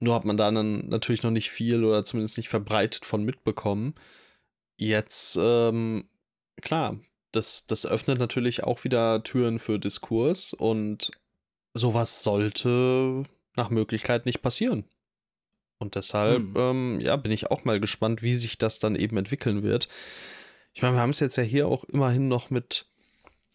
[0.00, 3.94] nur hat man da dann natürlich noch nicht viel oder zumindest nicht verbreitet von mitbekommen.
[4.76, 6.08] Jetzt, ähm,
[6.62, 6.98] klar,
[7.32, 11.10] das, das öffnet natürlich auch wieder Türen für Diskurs und
[11.74, 13.24] sowas sollte
[13.56, 14.84] nach Möglichkeit nicht passieren.
[15.78, 16.54] Und deshalb, hm.
[16.56, 19.88] ähm, ja, bin ich auch mal gespannt, wie sich das dann eben entwickeln wird.
[20.72, 22.86] Ich meine, wir haben es jetzt ja hier auch immerhin noch mit,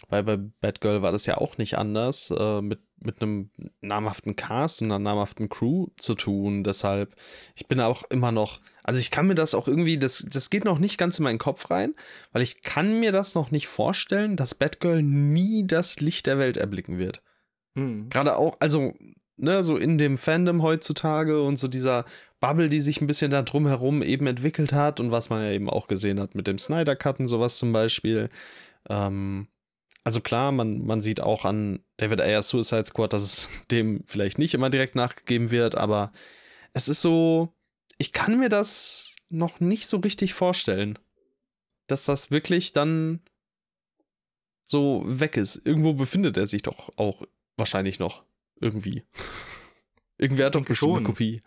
[0.10, 3.50] weil bei Batgirl war das ja auch nicht anders, äh, mit, mit einem
[3.82, 6.64] namhaften Cast und einer namhaften Crew zu tun.
[6.64, 7.16] Deshalb,
[7.56, 10.66] ich bin auch immer noch, also ich kann mir das auch irgendwie, das, das geht
[10.66, 11.94] noch nicht ganz in meinen Kopf rein,
[12.32, 16.58] weil ich kann mir das noch nicht vorstellen, dass Batgirl nie das Licht der Welt
[16.58, 17.22] erblicken wird.
[17.76, 18.10] Hm.
[18.10, 18.94] Gerade auch, also,
[19.38, 22.06] ne, so in dem Fandom heutzutage und so dieser
[22.40, 25.70] Bubble, die sich ein bisschen da drumherum eben entwickelt hat und was man ja eben
[25.70, 28.30] auch gesehen hat mit dem Snyder Cut und sowas zum Beispiel.
[28.90, 29.48] Ähm,
[30.06, 34.38] also klar, man, man sieht auch an David Ayers Suicide Squad, dass es dem vielleicht
[34.38, 36.14] nicht immer direkt nachgegeben wird, aber
[36.72, 37.54] es ist so,
[37.98, 41.00] ich kann mir das noch nicht so richtig vorstellen,
[41.88, 43.22] dass das wirklich dann
[44.64, 45.66] so weg ist.
[45.66, 47.24] Irgendwo befindet er sich doch auch
[47.58, 48.24] wahrscheinlich noch
[48.60, 49.04] irgendwie.
[50.18, 51.40] Irgendwer hat doch bestimmt eine Kopie.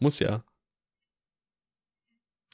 [0.00, 0.44] Muss ja.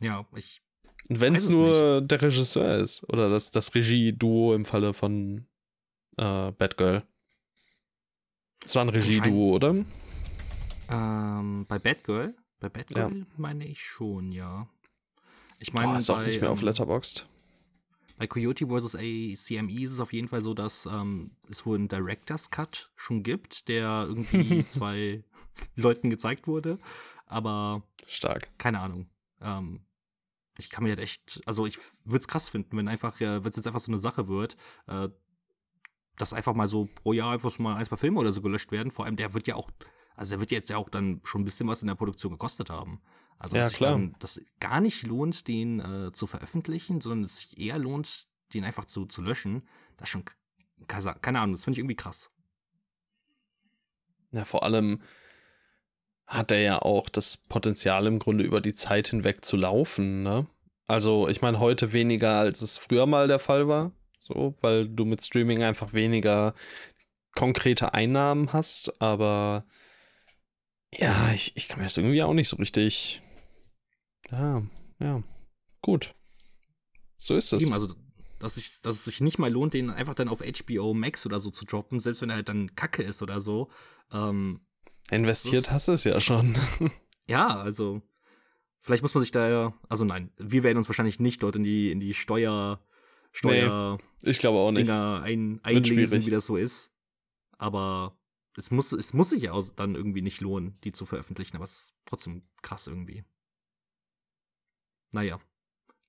[0.01, 0.63] Ja, ich.
[1.09, 2.11] Wenn es nur nicht.
[2.11, 5.47] der Regisseur ist oder das, das Regie-Duo im Falle von
[6.17, 7.03] äh, Batgirl.
[8.65, 9.75] Es war ein Regie-Duo, oder?
[10.89, 12.35] Ähm, bei Batgirl?
[12.61, 13.27] Bei Batgirl ja.
[13.37, 14.69] meine ich schon, ja.
[15.59, 17.29] Ich meine, Boah, ist bei, auch nicht mehr auf ähm, Letterboxd.
[18.17, 18.95] Bei Coyote vs.
[18.95, 23.23] ACME ist es auf jeden Fall so, dass ähm, es wohl einen Director's Cut schon
[23.23, 25.25] gibt, der irgendwie zwei
[25.77, 26.79] Leuten gezeigt wurde.
[27.27, 27.83] Aber.
[28.07, 28.57] Stark.
[28.59, 29.09] Keine Ahnung.
[29.41, 29.81] Ähm,
[30.59, 33.57] ich kann mir halt echt, also ich würde es krass finden, wenn einfach, wenn es
[33.57, 35.09] jetzt einfach so eine Sache wird, äh,
[36.17, 38.71] dass einfach mal so pro Jahr einfach so mal ein, zwei Filme oder so gelöscht
[38.71, 38.93] werden.
[38.93, 39.71] Vor allem, der wird ja auch,
[40.15, 42.71] also der wird jetzt ja auch dann schon ein bisschen was in der Produktion gekostet
[42.71, 43.01] haben.
[43.39, 43.93] Also, ja, dass klar.
[43.93, 48.65] Dann, das gar nicht lohnt, den äh, zu veröffentlichen, sondern es sich eher lohnt, den
[48.65, 49.67] einfach zu, zu löschen.
[49.97, 50.25] Das ist schon,
[50.87, 52.31] keine Ahnung, das finde ich irgendwie krass.
[54.31, 55.03] Ja, vor allem
[56.27, 60.47] hat er ja auch das Potenzial im Grunde über die Zeit hinweg zu laufen, ne?
[60.87, 63.93] Also, ich meine, heute weniger, als es früher mal der Fall war.
[64.21, 66.55] So, weil du mit Streaming einfach weniger
[67.35, 69.65] konkrete Einnahmen hast, aber
[70.95, 73.23] ja, ich, ich kann mir das irgendwie auch nicht so richtig
[74.31, 74.63] ja,
[75.01, 75.23] ja.
[75.83, 76.15] Gut.
[77.19, 77.71] So ist es.
[77.71, 77.95] Also,
[78.39, 81.41] dass, ich, dass es sich nicht mal lohnt, den einfach dann auf HBO Max oder
[81.41, 83.71] so zu droppen, selbst wenn er halt dann Kacke ist oder so.
[84.11, 84.61] Ähm,
[85.11, 86.55] Investiert hast du es ja schon.
[87.27, 88.03] ja, also
[88.81, 91.63] vielleicht muss man sich da ja, also nein, wir werden uns wahrscheinlich nicht dort in
[91.63, 92.81] die, in die Steuer,
[93.33, 94.87] Steuer nee, ich glaube auch nicht.
[94.87, 96.93] Dinger ein, einlesen, wie das so ist.
[97.59, 98.19] Aber
[98.57, 101.65] es muss, es muss sich ja auch dann irgendwie nicht lohnen, die zu veröffentlichen, aber
[101.65, 103.25] es ist trotzdem krass irgendwie.
[105.13, 105.41] Naja,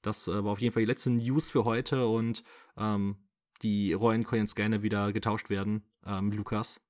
[0.02, 2.44] das äh, war auf jeden Fall die letzte News für heute und
[2.78, 3.18] ähm,
[3.62, 5.84] die Rollen können jetzt gerne wieder getauscht werden.
[6.06, 6.82] Ähm, Lukas.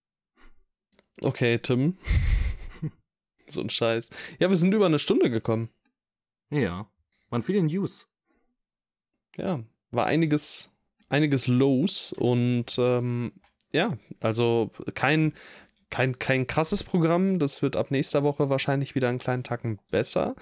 [1.22, 1.98] Okay, Tim.
[3.48, 4.10] so ein Scheiß.
[4.40, 5.70] Ja, wir sind über eine Stunde gekommen.
[6.50, 6.90] Ja,
[7.30, 8.08] waren viele News.
[9.38, 10.72] Ja, war einiges,
[11.10, 13.34] einiges los und ähm,
[13.72, 15.34] ja, also kein,
[15.90, 17.40] kein, kein krasses Programm.
[17.40, 20.36] Das wird ab nächster Woche wahrscheinlich wieder einen kleinen Tacken besser.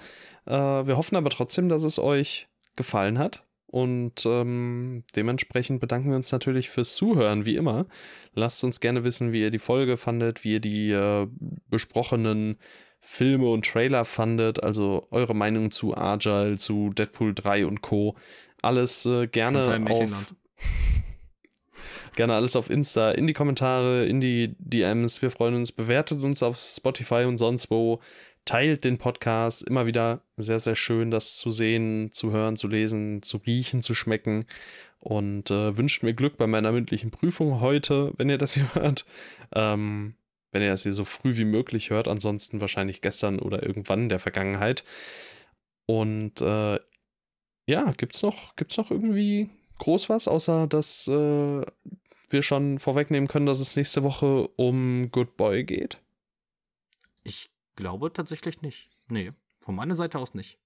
[0.46, 3.43] Äh, wir hoffen aber trotzdem, dass es euch gefallen hat.
[3.74, 7.86] Und ähm, dementsprechend bedanken wir uns natürlich fürs Zuhören, wie immer.
[8.32, 11.26] Lasst uns gerne wissen, wie ihr die Folge fandet, wie ihr die äh,
[11.68, 12.56] besprochenen
[13.00, 18.14] Filme und Trailer fandet, also eure Meinung zu Agile, zu Deadpool 3 und Co.
[18.62, 20.32] Alles äh, gerne auf
[22.14, 25.20] gerne alles auf Insta, in die Kommentare, in die DMs.
[25.20, 25.72] Wir freuen uns.
[25.72, 27.98] Bewertet uns auf Spotify und sonst wo
[28.44, 29.62] teilt den Podcast.
[29.62, 33.94] Immer wieder sehr, sehr schön, das zu sehen, zu hören, zu lesen, zu riechen, zu
[33.94, 34.44] schmecken.
[35.00, 39.04] Und äh, wünscht mir Glück bei meiner mündlichen Prüfung heute, wenn ihr das hier hört.
[39.54, 40.14] Ähm,
[40.52, 42.08] wenn ihr das hier so früh wie möglich hört.
[42.08, 44.84] Ansonsten wahrscheinlich gestern oder irgendwann in der Vergangenheit.
[45.86, 46.78] Und äh,
[47.66, 51.62] ja, gibt's noch, gibt's noch irgendwie groß was, außer dass äh,
[52.30, 55.98] wir schon vorwegnehmen können, dass es nächste Woche um Good Boy geht?
[57.22, 58.90] Ich glaube tatsächlich nicht.
[59.08, 60.58] Nee, von meiner Seite aus nicht.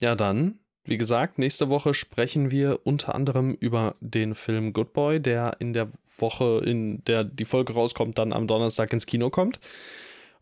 [0.00, 5.20] Ja, dann, wie gesagt, nächste Woche sprechen wir unter anderem über den Film Good Boy,
[5.20, 9.60] der in der Woche, in der die Folge rauskommt, dann am Donnerstag ins Kino kommt.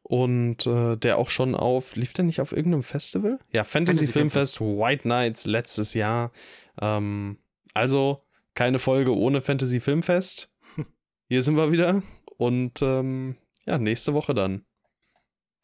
[0.03, 3.39] Und äh, der auch schon auf, lief der nicht auf irgendeinem Festival?
[3.53, 6.33] Ja, Fantasy, Fantasy Filmfest, White Nights letztes Jahr.
[6.81, 7.39] Ähm,
[7.75, 8.23] also
[8.55, 10.51] keine Folge ohne Fantasy Filmfest.
[11.29, 12.03] Hier sind wir wieder.
[12.39, 14.65] Und ähm, ja, nächste Woche dann.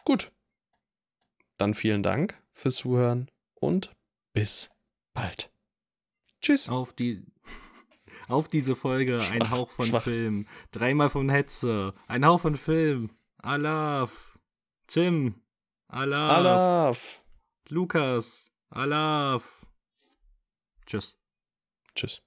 [0.05, 0.31] Gut.
[1.57, 3.95] Dann vielen Dank fürs Zuhören und
[4.33, 4.71] bis
[5.13, 5.51] bald.
[6.41, 6.69] Tschüss.
[6.69, 7.25] Auf die.
[8.29, 10.03] Auf diese Folge schwach, ein Hauch von schwach.
[10.03, 10.47] Film.
[10.73, 11.95] Dreimal von Hetze.
[12.07, 13.11] Ein Hauch von Film.
[13.39, 14.39] Alaf.
[14.87, 15.43] Tim.
[15.89, 16.31] Alaf.
[16.31, 17.25] Alaf.
[17.69, 18.51] Lukas.
[18.71, 19.67] Alaf.
[20.87, 21.17] Tschüss.
[21.95, 22.23] Tschüss.